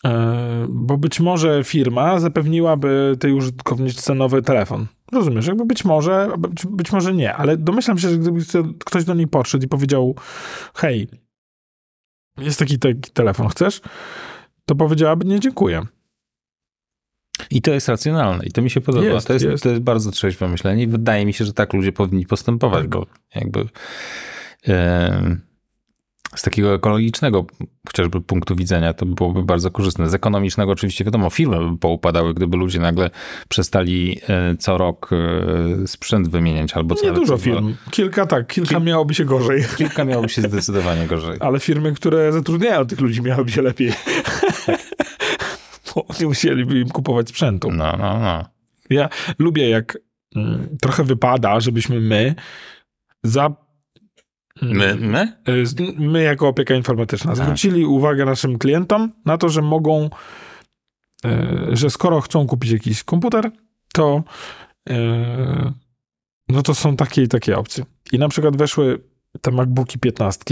e, 0.06 0.68
bo 0.70 0.98
być 0.98 1.20
może 1.20 1.64
firma 1.64 2.20
zapewniłaby 2.20 3.18
tej 3.20 3.34
użytkowniczce 3.34 4.16
nowy 4.16 4.42
telefon. 4.42 4.88
Rozumiesz? 5.16 5.48
Jakby 5.48 5.66
być 5.66 5.86
może, 5.86 6.30
być, 6.38 6.66
być 6.66 6.92
może 6.92 7.14
nie, 7.14 7.36
ale 7.36 7.58
domyślam 7.58 7.98
się, 7.98 8.10
że 8.10 8.18
gdyby 8.18 8.40
ktoś 8.86 9.04
do 9.04 9.14
niej 9.14 9.28
podszedł 9.28 9.66
i 9.66 9.68
powiedział 9.68 10.16
hej, 10.76 11.08
jest 12.38 12.60
taki, 12.60 12.80
taki 12.80 13.12
telefon, 13.12 13.48
chcesz? 13.48 13.82
To 14.66 14.76
powiedziałaby 14.76 15.26
nie, 15.26 15.40
dziękuję. 15.40 15.82
I 17.52 17.62
to 17.62 17.72
jest 17.72 17.90
racjonalne 17.90 18.46
i 18.46 18.52
to 18.52 18.62
mi 18.62 18.70
się 18.70 18.82
podoba. 18.82 19.06
Jest, 19.08 19.28
to, 19.28 19.34
jest, 19.34 19.46
jest. 19.46 19.64
to 19.64 19.70
jest 19.70 19.82
bardzo 19.82 20.12
trzeźwe 20.12 20.48
myślenie 20.48 20.84
i 20.84 20.88
wydaje 20.88 21.26
mi 21.26 21.34
się, 21.34 21.46
że 21.46 21.54
tak 21.54 21.74
ludzie 21.74 21.92
powinni 21.92 22.26
postępować, 22.26 22.82
Tak. 22.82 22.90
bo 22.90 23.06
jakby 23.36 23.70
e, 24.68 25.38
z 26.36 26.42
takiego 26.42 26.74
ekologicznego 26.74 27.46
chociażby 27.88 28.22
punktu 28.22 28.56
widzenia 28.56 28.94
to 28.94 29.06
byłoby 29.06 29.44
bardzo 29.44 29.72
korzystne. 29.72 30.10
Z 30.10 30.14
ekonomicznego 30.14 30.72
oczywiście 30.72 31.06
wiadomo, 31.06 31.30
firmy 31.30 31.72
by 31.72 31.78
poupadały, 31.78 32.34
gdyby 32.34 32.58
ludzie 32.58 32.80
nagle 32.80 33.10
przestali 33.50 34.20
e, 34.30 34.56
co 34.58 34.78
rok 34.78 35.10
e, 35.14 35.88
sprzęt 35.88 36.30
wymieniać 36.30 36.74
albo 36.74 36.96
co 36.96 37.06
Nie 37.06 37.12
dużo 37.12 37.38
firm. 37.38 37.76
Kilka 37.92 38.26
tak, 38.26 38.48
kilka 38.48 38.80
miałoby 38.80 39.14
się 39.14 39.26
gorzej. 39.26 39.64
Kilka 39.78 40.06
miałoby 40.06 40.30
się 40.30 40.42
zdecydowanie 40.42 41.08
gorzej. 41.08 41.38
Ale 41.40 41.60
firmy, 41.60 41.94
które 41.94 42.32
zatrudniają 42.32 42.88
tych 42.88 43.02
ludzi, 43.02 43.22
miałyby 43.22 43.52
się 43.52 43.62
lepiej. 43.62 43.94
Bo 45.96 46.06
nie 46.20 46.26
musieliby 46.26 46.80
im 46.80 46.90
kupować 46.90 47.30
sprzętu. 47.30 47.72
No, 47.72 47.98
no, 47.98 48.20
no. 48.20 48.46
Ja 48.90 49.10
lubię, 49.40 49.70
jak 49.70 49.98
mm, 50.36 50.78
trochę 50.82 51.04
wypada, 51.04 51.60
żebyśmy 51.60 52.02
my 52.02 52.36
za. 53.24 53.65
Mm, 54.62 54.78
My? 54.78 54.96
my? 54.96 55.38
y, 55.54 55.66
z- 55.66 55.76
My, 56.00 56.24
jako 56.24 56.48
opieka 56.48 56.76
informatyczna, 56.76 57.36
zwrócili 57.36 57.86
uwagę 57.86 58.26
naszym 58.26 58.58
klientom 58.58 59.12
na 59.26 59.38
to, 59.38 59.50
że 59.50 59.62
mogą, 59.62 60.10
y, 61.26 61.30
że 61.78 61.90
skoro 61.90 62.22
chcą 62.22 62.48
kupić 62.48 62.72
jakiś 62.72 63.04
komputer, 63.04 63.52
to, 63.94 64.24
y, 64.90 64.94
no 66.50 66.62
to 66.62 66.76
są 66.76 66.96
takie 66.96 67.24
i 67.24 67.28
takie 67.28 67.58
opcje. 67.58 67.86
I 68.12 68.20
na 68.20 68.30
przykład 68.30 68.58
weszły 68.58 69.02
te 69.42 69.52
MacBooki 69.52 70.00
15. 70.00 70.44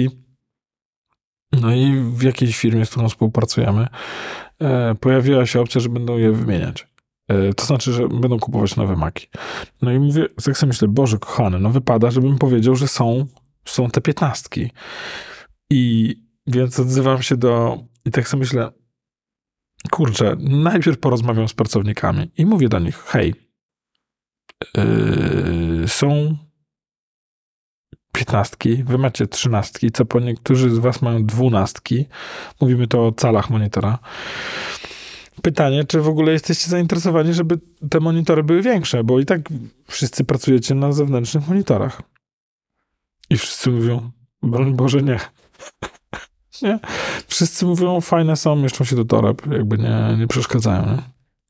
No 1.62 1.76
i 1.76 2.02
w 2.02 2.22
jakiejś 2.24 2.58
firmie, 2.58 2.86
z 2.86 2.90
którą 2.90 3.10
współpracujemy, 3.10 3.88
e, 4.62 4.96
pojawiła 4.96 5.46
się 5.46 5.62
opcja, 5.62 5.82
że 5.82 5.90
będą 5.90 6.18
je 6.18 6.32
wymieniać. 6.32 6.88
E, 7.28 7.54
To 7.54 7.66
znaczy, 7.66 7.94
że 7.94 8.08
będą 8.10 8.40
kupować 8.40 8.76
nowe 8.76 8.96
Maki. 8.96 9.28
No 9.82 9.92
i 9.92 10.00
mówię, 10.00 10.26
tak 10.46 10.58
sobie 10.58 10.68
myślę, 10.68 10.88
Boże 10.88 11.20
kochany, 11.20 11.60
no 11.60 11.70
wypada, 11.70 12.12
żebym 12.12 12.38
powiedział, 12.38 12.76
że 12.76 12.88
są, 12.88 13.26
są 13.66 13.90
te 13.90 14.02
piętnastki. 14.02 14.72
I 15.70 16.16
więc 16.48 16.80
odzywam 16.80 17.22
się 17.22 17.38
do, 17.38 17.84
i 18.06 18.12
tak 18.12 18.28
sobie 18.28 18.40
myślę, 18.40 18.72
kurczę, 19.92 20.36
najpierw 20.40 21.00
porozmawiam 21.00 21.48
z 21.48 21.54
pracownikami 21.54 22.32
i 22.38 22.46
mówię 22.46 22.70
do 22.70 22.80
nich, 22.80 22.98
hej, 22.98 23.34
yy, 24.78 25.88
są 25.88 26.38
piętnastki, 28.14 28.84
wy 28.84 28.98
macie 28.98 29.28
trzynastki, 29.28 29.92
co 29.92 30.06
po 30.06 30.20
niektórzy 30.20 30.70
z 30.70 30.78
was 30.78 31.02
mają 31.02 31.26
dwunastki. 31.26 32.06
Mówimy 32.62 32.88
to 32.88 33.08
o 33.08 33.12
calach 33.12 33.50
monitora. 33.50 34.00
Pytanie, 35.42 35.84
czy 35.84 36.02
w 36.02 36.08
ogóle 36.08 36.32
jesteście 36.32 36.70
zainteresowani, 36.70 37.34
żeby 37.34 37.60
te 37.90 38.00
monitory 38.00 38.44
były 38.44 38.62
większe, 38.62 39.04
bo 39.04 39.20
i 39.20 39.26
tak 39.26 39.42
wszyscy 39.88 40.24
pracujecie 40.24 40.76
na 40.76 40.92
zewnętrznych 40.92 41.48
monitorach. 41.48 42.02
I 43.34 43.38
wszyscy 43.38 43.70
mówią, 43.72 44.12
broń 44.44 44.74
Boże, 44.76 45.02
nie. 45.02 45.20
nie. 46.62 46.80
Wszyscy 47.28 47.66
mówią, 47.66 48.02
fajne 48.02 48.36
są, 48.36 48.56
mieszczą 48.56 48.84
się 48.84 48.96
do 48.96 49.06
toreb, 49.06 49.42
jakby 49.52 49.78
nie, 49.78 50.16
nie 50.20 50.28
przeszkadzają. 50.28 50.86
Nie? 50.86 50.98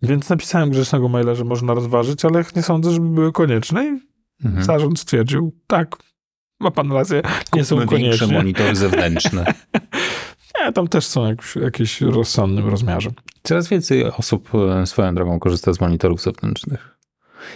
Więc 0.09 0.29
napisałem 0.29 0.69
grzecznego 0.69 1.09
maila, 1.09 1.35
że 1.35 1.43
można 1.43 1.73
rozważyć, 1.73 2.25
ale 2.25 2.45
nie 2.55 2.63
sądzę, 2.63 2.91
żeby 2.91 3.07
były 3.09 3.31
konieczne 3.31 3.85
i 3.87 4.13
Mhm. 4.45 4.63
zarząd 4.63 4.99
stwierdził, 4.99 5.53
tak, 5.67 5.95
ma 6.59 6.71
pan 6.71 6.91
rację, 6.91 7.21
nie 7.53 7.65
są 7.65 7.75
Kupmy 7.81 7.97
większe 7.97 8.19
konieczne. 8.19 8.37
monitory 8.37 8.75
zewnętrzne. 8.75 9.45
Nie, 10.65 10.73
tam 10.73 10.87
też 10.87 11.05
są 11.05 11.27
jak, 11.27 11.55
jakieś 11.61 12.01
rozsądnym 12.01 12.69
rozmiarze. 12.69 13.09
Coraz 13.43 13.67
więcej 13.67 14.05
osób 14.05 14.49
e, 14.55 14.85
swoją 14.85 15.15
drogą 15.15 15.39
korzysta 15.39 15.73
z 15.73 15.81
monitorów 15.81 16.21
zewnętrznych. 16.21 16.97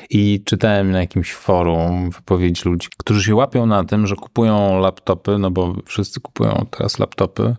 I 0.09 0.41
czytałem 0.45 0.91
na 0.91 0.99
jakimś 0.99 1.33
forum 1.33 2.09
wypowiedź 2.09 2.65
ludzi, 2.65 2.87
którzy 2.97 3.23
się 3.23 3.35
łapią 3.35 3.65
na 3.65 3.83
tym, 3.83 4.07
że 4.07 4.15
kupują 4.15 4.79
laptopy, 4.79 5.37
no 5.37 5.51
bo 5.51 5.75
wszyscy 5.85 6.21
kupują 6.21 6.65
teraz 6.71 6.99
laptopy, 6.99 7.55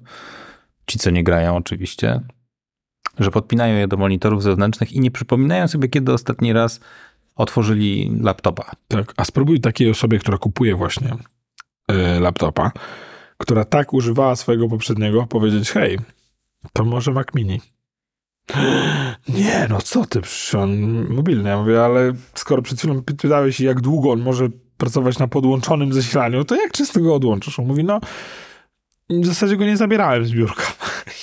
ci 0.86 0.98
co 0.98 1.10
nie 1.10 1.24
grają 1.24 1.56
oczywiście, 1.56 2.20
że 3.18 3.30
podpinają 3.30 3.76
je 3.76 3.88
do 3.88 3.96
monitorów 3.96 4.42
zewnętrznych 4.42 4.92
i 4.92 5.00
nie 5.00 5.10
przypominają 5.10 5.68
sobie, 5.68 5.88
kiedy 5.88 6.12
ostatni 6.12 6.52
raz 6.52 6.80
otworzyli 7.36 8.12
laptopa. 8.20 8.70
Tak, 8.88 9.14
a 9.16 9.24
spróbuj 9.24 9.60
takiej 9.60 9.90
osobie, 9.90 10.18
która 10.18 10.38
kupuje 10.38 10.74
właśnie 10.74 11.14
y, 11.90 12.20
laptopa, 12.20 12.72
która 13.38 13.64
tak 13.64 13.94
używała 13.94 14.36
swojego 14.36 14.68
poprzedniego, 14.68 15.26
powiedzieć, 15.26 15.70
hej, 15.70 15.98
to 16.72 16.84
może 16.84 17.12
Mac 17.12 17.26
Mini. 17.34 17.60
Nie, 19.28 19.66
no 19.70 19.80
co 19.82 20.04
ty, 20.06 20.20
przecież 20.20 20.54
on 20.54 20.70
mobilny. 21.08 21.48
Ja 21.50 21.58
mówię, 21.58 21.84
ale 21.84 22.12
skoro 22.34 22.62
przed 22.62 22.78
chwilą 22.78 23.02
pytałeś, 23.02 23.60
jak 23.60 23.80
długo 23.80 24.10
on 24.10 24.20
może 24.20 24.48
pracować 24.76 25.18
na 25.18 25.28
podłączonym 25.28 25.92
zasilaniu, 25.92 26.44
to 26.44 26.54
jak 26.54 26.72
często 26.72 27.00
go 27.00 27.14
odłączysz? 27.14 27.58
On 27.58 27.66
mówi, 27.66 27.84
no 27.84 28.00
w 29.10 29.26
zasadzie 29.26 29.56
go 29.56 29.64
nie 29.64 29.76
zabierałem 29.76 30.26
z 30.26 30.32
biurka. 30.32 30.62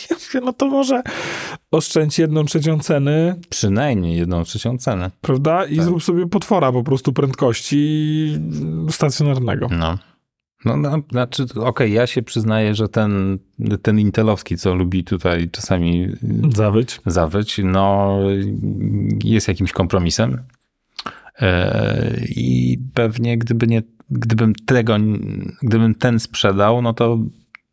Ja 0.10 0.16
mówię, 0.16 0.46
no 0.46 0.54
to 0.54 0.66
może 0.68 1.02
oszczędź 1.72 2.20
jedną 2.20 2.46
trzecią 2.46 2.80
ceny, 2.80 3.36
Przynajmniej 3.50 4.18
jedną 4.18 4.44
trzecią 4.44 4.78
cenę. 4.78 5.12
prawda? 5.22 5.66
I 5.66 5.76
Tak. 5.76 5.86
zrób 5.86 6.04
sobie 6.04 6.28
potwora 6.28 6.72
po 6.72 6.84
prostu 6.84 7.14
prędkości 7.14 8.40
stacjonarnego. 8.90 9.68
No. 9.72 9.98
No, 10.66 10.78
no 10.78 10.98
znaczy, 11.12 11.46
okej, 11.56 11.94
ja 11.94 12.08
się 12.08 12.22
przyznaję, 12.22 12.76
że 12.76 12.90
ten, 12.90 13.40
ten 13.82 14.00
intelowski, 14.00 14.58
co 14.58 14.76
lubi 14.76 15.04
tutaj 15.04 15.50
czasami 15.50 16.08
Zawyć. 16.56 17.00
zawyć, 17.06 17.62
no 17.64 18.18
jest 19.24 19.48
jakimś 19.48 19.72
kompromisem. 19.72 20.44
E, 21.42 22.16
I 22.30 22.78
pewnie 22.94 23.38
gdyby 23.38 23.68
nie, 23.68 23.84
gdybym 24.10 24.56
tego, 24.56 24.96
gdybym 25.64 25.96
ten 25.96 26.20
sprzedał, 26.20 26.82
no 26.82 26.94
to 26.94 27.18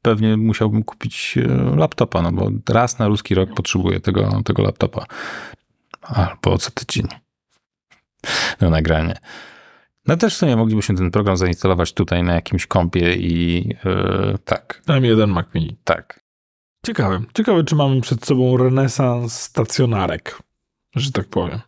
pewnie 0.02 0.37
musiałbym 0.37 0.83
kupić 0.83 1.38
e, 1.38 1.76
laptopa, 1.76 2.22
no 2.22 2.33
bo 2.33 2.50
raz 2.68 2.98
na 2.98 3.09
ruski 3.09 3.35
rok 3.35 3.55
potrzebuję 3.55 4.00
tego, 4.00 4.42
tego 4.44 4.62
laptopa. 4.62 5.07
Albo 6.02 6.59
co 6.59 6.70
tydzień. 6.70 7.07
Na 8.61 8.70
nagranie. 8.70 9.14
No 10.07 10.17
też 10.17 10.35
w 10.35 10.37
sumie 10.37 10.57
moglibyśmy 10.57 10.95
ten 10.95 11.11
program 11.11 11.37
zainstalować 11.37 11.93
tutaj 11.93 12.23
na 12.23 12.35
jakimś 12.35 12.67
kompie 12.67 13.15
i 13.15 13.69
e, 13.85 14.38
tak, 14.45 14.83
M1 14.87 15.29
Mac 15.29 15.47
Mini. 15.55 15.77
tak. 15.85 16.23
Ciekawe. 16.87 17.23
Ciekawe, 17.35 17.65
czy 17.65 17.75
mamy 17.75 18.01
przed 18.01 18.27
sobą 18.27 18.57
renesans 18.57 19.41
stacjonarek, 19.41 20.43
że 20.97 21.12
tak 21.12 21.29
powiem. 21.29 21.61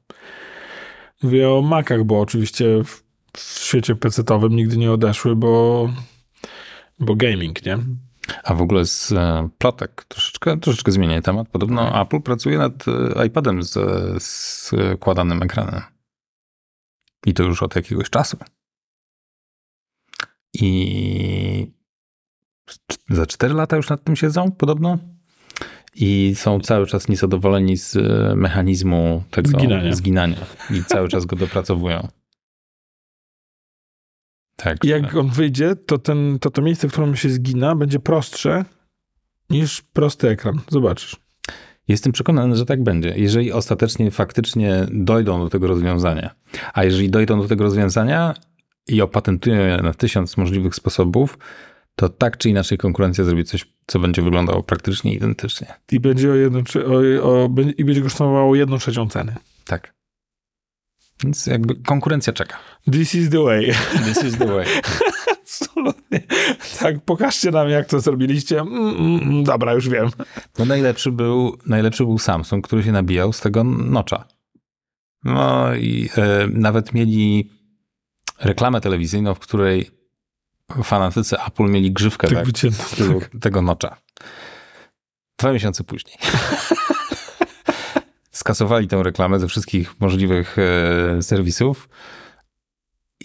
Mówię 1.23 1.51
o 1.51 1.63
Macach, 1.63 2.05
bo 2.05 2.21
oczywiście 2.21 2.85
w, 2.85 3.03
w 3.37 3.41
świecie 3.41 3.95
PC-owym 3.95 4.57
nigdy 4.57 4.77
nie 4.77 4.93
odeszły, 4.93 5.37
bo, 5.37 5.89
bo 6.99 7.15
gaming, 7.15 7.67
nie? 7.67 7.79
A 8.45 8.55
w 8.55 8.63
ogóle 8.63 8.87
z 8.87 9.13
e, 9.13 9.49
plotek, 9.59 10.05
troszeczkę, 10.09 10.61
troszeczkę 10.61 10.93
zmienię 10.93 11.23
temat. 11.23 11.49
Podobno 11.49 12.01
Apple 12.03 12.21
pracuje 12.21 12.59
nad 12.59 12.85
e, 13.17 13.27
iPadem 13.27 13.63
z 13.63 13.79
składanym 14.23 15.43
ekranem. 15.43 15.94
I 17.27 17.35
to 17.35 17.43
już 17.43 17.63
od 17.63 17.77
jakiegoś 17.77 18.11
czasu. 18.11 18.37
I 20.55 21.73
za 23.09 23.27
4 23.27 23.55
lata 23.55 23.77
już 23.77 23.89
nad 23.89 24.05
tym 24.05 24.17
siedzą, 24.17 24.53
podobno. 24.53 24.99
I 25.95 26.33
są 26.37 26.61
cały 26.61 26.87
czas 26.87 27.09
niezadowoleni 27.09 27.77
z 27.77 27.97
e, 27.97 28.35
mechanizmu 28.37 29.25
tego 29.31 29.49
Zginania. 29.49 29.95
zginania. 29.95 30.37
I 30.71 30.85
cały 30.85 31.09
czas 31.09 31.27
go 31.27 31.37
dopracowują. 31.37 32.09
Tak. 34.57 34.85
I 34.85 34.89
jak 34.89 35.17
on 35.17 35.31
wyjdzie, 35.31 35.77
to, 35.77 35.99
ten, 35.99 36.39
to 36.39 36.51
to 36.51 36.63
miejsce, 36.63 36.89
w 36.89 36.93
którym 36.93 37.17
się 37.17 37.31
zgina, 37.31 37.75
będzie 37.75 37.99
prostsze 37.99 38.65
niż 39.51 39.83
prosty 39.83 40.29
ekran. 40.29 40.61
Zobaczysz. 40.69 41.24
Jestem 41.89 42.13
przekonany, 42.13 42.57
że 42.57 42.67
tak 42.67 42.83
będzie. 42.83 43.15
Jeżeli 43.17 43.53
ostatecznie 43.53 44.11
faktycznie 44.11 44.87
dojdą 44.91 45.41
do 45.41 45.51
tego 45.51 45.67
rozwiązania. 45.67 46.35
A 46.75 46.85
jeżeli 46.85 47.11
dojdą 47.11 47.43
do 47.43 47.49
tego 47.49 47.65
rozwiązania 47.65 48.35
i 48.89 49.03
opatentują 49.03 49.67
je 49.67 49.77
na 49.77 49.95
tysiąc 49.95 50.37
możliwych 50.37 50.75
sposobów, 50.75 51.39
to 51.97 52.09
tak 52.09 52.39
czy 52.39 52.51
inaczej 52.51 52.79
konkurencja 52.79 53.25
zrobi 53.25 53.45
coś, 53.45 53.65
co 53.87 53.99
będzie 53.99 54.23
wyglądało 54.23 54.63
praktycznie 54.63 55.15
identycznie. 55.15 55.75
I 55.93 56.01
będzie, 56.01 56.31
o 56.31 56.33
trze- 56.33 56.85
o, 57.23 57.45
o, 57.45 57.49
i 57.77 57.85
będzie 57.85 58.03
kosztowało 58.03 58.55
jedną 58.55 58.79
trzecią 58.79 59.09
ceny. 59.09 59.35
Tak. 59.65 59.95
Więc 61.25 61.47
jakby 61.47 61.75
konkurencja 61.75 62.33
czeka. 62.33 62.57
This 62.93 63.15
is 63.15 63.31
the 63.31 63.43
way. 63.43 63.73
This 64.05 64.25
is 64.25 64.39
the 64.39 64.47
way. 64.47 64.67
Absolutnie. 65.61 66.21
Tak, 66.79 67.05
pokażcie 67.05 67.51
nam, 67.51 67.69
jak 67.69 67.89
to 67.89 68.01
zrobiliście. 68.01 68.61
Mm, 68.61 68.89
mm, 68.89 69.23
mm, 69.23 69.45
dobra, 69.45 69.73
już 69.73 69.89
wiem. 69.89 70.11
No 70.59 70.65
najlepszy 70.65 71.13
był, 71.13 71.57
najlepszy 71.67 72.05
był 72.05 72.19
Samsung, 72.19 72.67
który 72.67 72.83
się 72.83 72.93
nabijał 72.93 73.33
z 73.33 73.41
tego 73.41 73.65
nocza. 73.65 74.25
No 75.25 75.75
i 75.75 76.09
e, 76.17 76.47
nawet 76.47 76.95
mieli 76.95 77.51
reklamę 78.41 78.81
telewizyjną, 78.81 79.35
w 79.35 79.39
której 79.39 79.91
fanatycy 80.85 81.37
Apple 81.47 81.65
mieli 81.65 81.93
grzywkę 81.93 82.29
Tak 82.29 82.47
tak, 82.47 82.73
z 82.73 82.97
tyłu 82.97 83.21
tego 83.41 83.63
nocza. 83.63 83.97
Dwa 85.39 85.53
miesiące 85.53 85.85
później. 85.85 86.17
Skasowali 88.31 88.89
tę 88.89 89.03
reklamę 89.03 89.41
ze 89.41 89.49
wszystkich 89.49 90.01
możliwych 90.01 90.57
e, 90.59 91.23
serwisów 91.23 91.89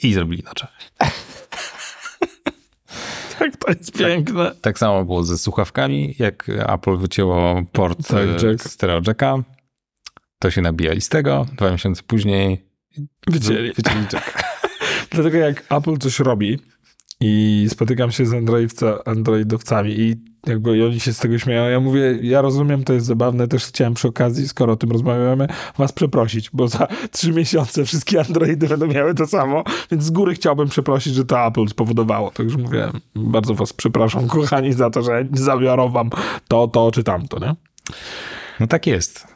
i 0.03 0.13
zrobili 0.13 0.43
nocza. 0.43 0.67
Tak, 3.39 3.57
to 3.57 3.71
jest 3.71 3.97
piękne. 3.97 4.51
Tak 4.61 4.79
samo 4.79 5.05
było 5.05 5.23
ze 5.23 5.37
słuchawkami, 5.37 6.15
jak 6.19 6.49
Apple 6.49 6.97
wycięło 6.97 7.61
port 7.71 8.07
Tak, 8.07 8.27
tak, 8.37 8.43
jack. 8.43 8.63
stereo 8.69 9.01
jacka, 9.07 9.35
to 10.39 10.51
się 10.51 10.61
nabijali 10.61 11.01
z 11.01 11.09
tego, 11.09 11.45
dwa 11.57 11.71
miesiące 11.71 12.03
później 12.03 12.65
Wycięli. 13.27 13.73
wycięli 13.73 14.01
jacka. 14.13 14.43
Dlatego 15.11 15.37
jak 15.37 15.63
Apple 15.69 15.97
coś 15.97 16.19
robi 16.19 16.59
i 17.19 17.65
spotykam 17.69 18.11
się 18.11 18.25
z 18.25 18.33
androidowca, 18.33 19.03
androidowcami 19.05 19.99
i 19.99 20.15
jakby 20.47 20.77
i 20.77 20.83
oni 20.83 20.99
się 20.99 21.13
z 21.13 21.19
tego 21.19 21.39
śmieją, 21.39 21.69
ja 21.69 21.79
mówię, 21.79 22.19
ja 22.21 22.41
rozumiem, 22.41 22.83
to 22.83 22.93
jest 22.93 23.05
zabawne, 23.05 23.47
też 23.47 23.65
chciałem 23.65 23.93
przy 23.93 24.07
okazji, 24.07 24.47
skoro 24.47 24.73
o 24.73 24.75
tym 24.75 24.91
rozmawiamy, 24.91 25.47
was 25.77 25.91
przeprosić, 25.91 26.49
bo 26.53 26.67
za 26.67 26.87
trzy 27.11 27.31
miesiące 27.31 27.85
wszystkie 27.85 28.19
androidy 28.19 28.67
będą 28.67 28.87
miały 28.87 29.15
to 29.15 29.27
samo, 29.27 29.63
więc 29.91 30.03
z 30.03 30.09
góry 30.09 30.33
chciałbym 30.33 30.69
przeprosić, 30.69 31.13
że 31.13 31.25
to 31.25 31.47
Apple 31.47 31.67
spowodowało. 31.67 32.31
Także 32.31 32.57
mówię, 32.57 32.89
bardzo 33.15 33.53
was 33.53 33.73
przepraszam, 33.73 34.27
kochani, 34.37 34.73
za 34.73 34.89
to, 34.89 35.01
że 35.01 35.25
zabiorą 35.33 35.89
wam 35.89 36.09
to, 36.47 36.67
to 36.67 36.91
czy 36.91 37.03
tamto, 37.03 37.39
nie? 37.39 37.55
No 38.59 38.67
tak 38.67 38.87
jest. 38.87 39.27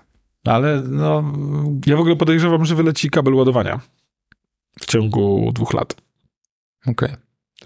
Ale 0.46 0.82
no, 0.90 1.34
Ja 1.86 1.98
w 1.98 2.00
ogóle 2.00 2.16
podejrzewam, 2.16 2.66
że 2.66 2.76
wyleci 2.76 3.10
kabel 3.10 3.34
ładowania 3.34 3.80
w 4.82 4.86
ciągu 4.86 5.52
dwóch 5.54 5.74
lat. 5.74 5.96
okej. 6.88 7.10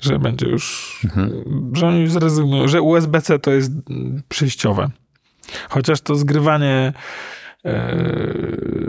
Że 0.02 0.20
będzie 0.20 0.48
już, 0.48 0.98
Mhm. 1.06 1.44
że 1.74 1.88
oni 1.88 2.00
już 2.02 2.12
zrezygnują, 2.12 2.68
że 2.68 2.82
USB-C 2.82 3.40
to 3.40 3.52
jest 3.52 3.72
przejściowe. 4.30 4.90
Chociaż 5.70 6.02
to 6.02 6.16
zgrywanie 6.16 6.94
e, 7.66 7.98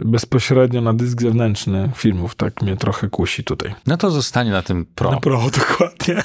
bezpośrednio 0.05 0.81
na 0.81 0.95
dysk 0.95 1.23
zewnętrzny 1.23 1.91
filmów 1.95 2.35
tak 2.35 2.63
mnie 2.63 2.77
trochę 2.77 3.09
kusi 3.09 3.45
tutaj. 3.45 3.75
No 3.87 3.97
to 3.97 4.11
zostanie 4.11 4.51
na 4.51 4.63
tym 4.63 4.87
Pro. 4.95 5.11
Na 5.11 5.21
Pro, 5.21 5.43
dokładnie. 5.69 6.23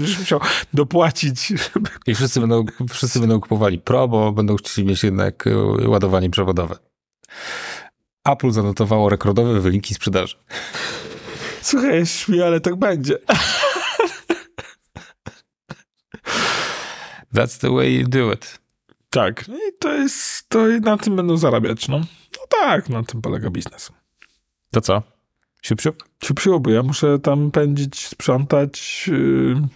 Już 0.00 0.18
musiał 0.18 0.40
dopłacić, 0.74 1.46
żeby... 1.46 1.90
I 2.06 2.14
wszyscy 2.14 2.40
będą, 2.40 2.64
wszyscy 2.90 3.20
będą 3.20 3.40
kupowali 3.40 3.78
Pro, 3.78 4.08
bo 4.08 4.32
będą 4.32 4.56
chcieli 4.56 4.88
mieć 4.88 5.04
jednak 5.04 5.46
y, 5.46 5.88
ładowanie 5.88 6.30
przewodowe. 6.30 6.76
Apple 8.24 8.50
zanotowało 8.50 9.08
rekordowe 9.08 9.60
wyniki 9.60 9.94
sprzedaży. 9.94 10.36
Słuchaj, 11.62 12.06
śmieję, 12.06 12.46
ale 12.46 12.60
tak 12.60 12.76
będzie. 12.76 13.18
That's 17.38 17.58
the 17.58 17.70
way 17.70 17.94
you 17.94 18.08
do 18.08 18.32
it. 18.32 18.58
Tak, 19.10 19.48
i 19.48 19.78
to 19.78 19.94
jest, 19.94 20.48
to 20.48 20.68
i 20.68 20.80
na 20.80 20.96
tym 20.96 21.16
będą 21.16 21.36
zarabiać, 21.36 21.88
no. 21.88 21.98
No 21.98 22.46
tak, 22.60 22.88
na 22.88 23.02
tym 23.02 23.22
polega 23.22 23.50
biznes. 23.50 23.92
To 24.70 24.80
co? 24.80 25.02
Siup, 25.62 25.80
siup? 25.80 26.04
Się 26.24 26.34
przyłoby, 26.34 26.72
ja 26.72 26.82
muszę 26.82 27.18
tam 27.18 27.50
pędzić, 27.50 28.06
sprzątać. 28.06 29.04
Yy, 29.12 29.68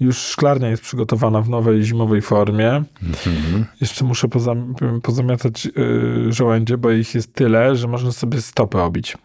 już 0.00 0.18
szklarnia 0.18 0.68
jest 0.68 0.82
przygotowana 0.82 1.40
w 1.40 1.48
nowej 1.48 1.82
zimowej 1.82 2.22
formie. 2.22 2.84
Mhm. 3.02 3.66
Jeszcze 3.80 4.04
muszę 4.04 4.28
pozam 4.28 4.74
pozamiatać 5.02 5.64
yy, 5.64 6.32
żołędzie, 6.32 6.78
bo 6.78 6.90
ich 6.90 7.14
jest 7.14 7.34
tyle, 7.34 7.76
że 7.76 7.88
można 7.88 8.12
sobie 8.12 8.42
stopy 8.42 8.80
obić. 8.80 9.16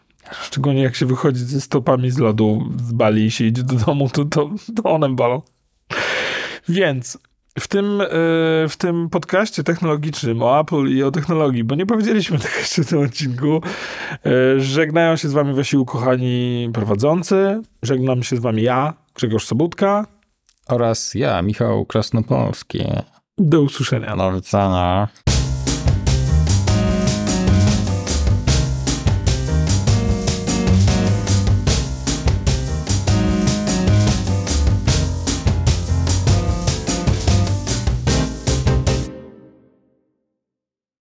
Szczególnie 0.42 0.82
jak 0.82 0.96
się 0.96 1.06
wychodzi 1.06 1.40
ze 1.40 1.62
stopami 1.62 2.12
z 2.12 2.18
lodu 2.18 2.70
z 2.84 2.92
Bali 2.92 3.26
i 3.26 3.32
się 3.32 3.46
idzie 3.46 3.64
do 3.64 3.76
domu, 3.76 4.10
to, 4.10 4.26
to, 4.26 4.50
to 4.76 4.84
one 4.84 5.10
bolą. 5.10 5.42
Więc 6.70 7.18
w 7.60 7.68
tym, 7.68 8.00
yy, 8.00 8.08
w 8.70 8.76
tym 8.78 9.10
podcaście 9.10 9.64
technologicznym 9.64 10.44
o 10.44 10.60
Apple 10.60 10.88
i 10.88 11.04
o 11.04 11.12
technologii, 11.12 11.64
bo 11.64 11.76
nie 11.76 11.86
powiedzieliśmy 11.86 12.40
tego 12.40 12.56
jeszcze 12.60 12.84
w 12.84 12.88
tym 12.88 13.00
odcinku, 13.00 13.62
yy, 14.26 14.62
żegnają 14.62 15.16
się 15.16 15.30
z 15.30 15.34
wami 15.34 15.54
wasi 15.54 15.78
ukochani 15.78 16.70
prowadzący. 16.74 17.62
Żegnam 17.84 18.24
się 18.24 18.36
z 18.36 18.40
wami 18.40 18.64
ja, 18.64 18.94
Grzegorz 19.16 19.46
Sobutka. 19.46 20.06
Oraz 20.68 21.16
ja, 21.16 21.42
Michał 21.42 21.86
Krasnopolski. 21.86 22.86
Do 23.38 23.62
usłyszenia. 23.62 24.16
Do 24.16 24.34
widzenia. 24.34 25.08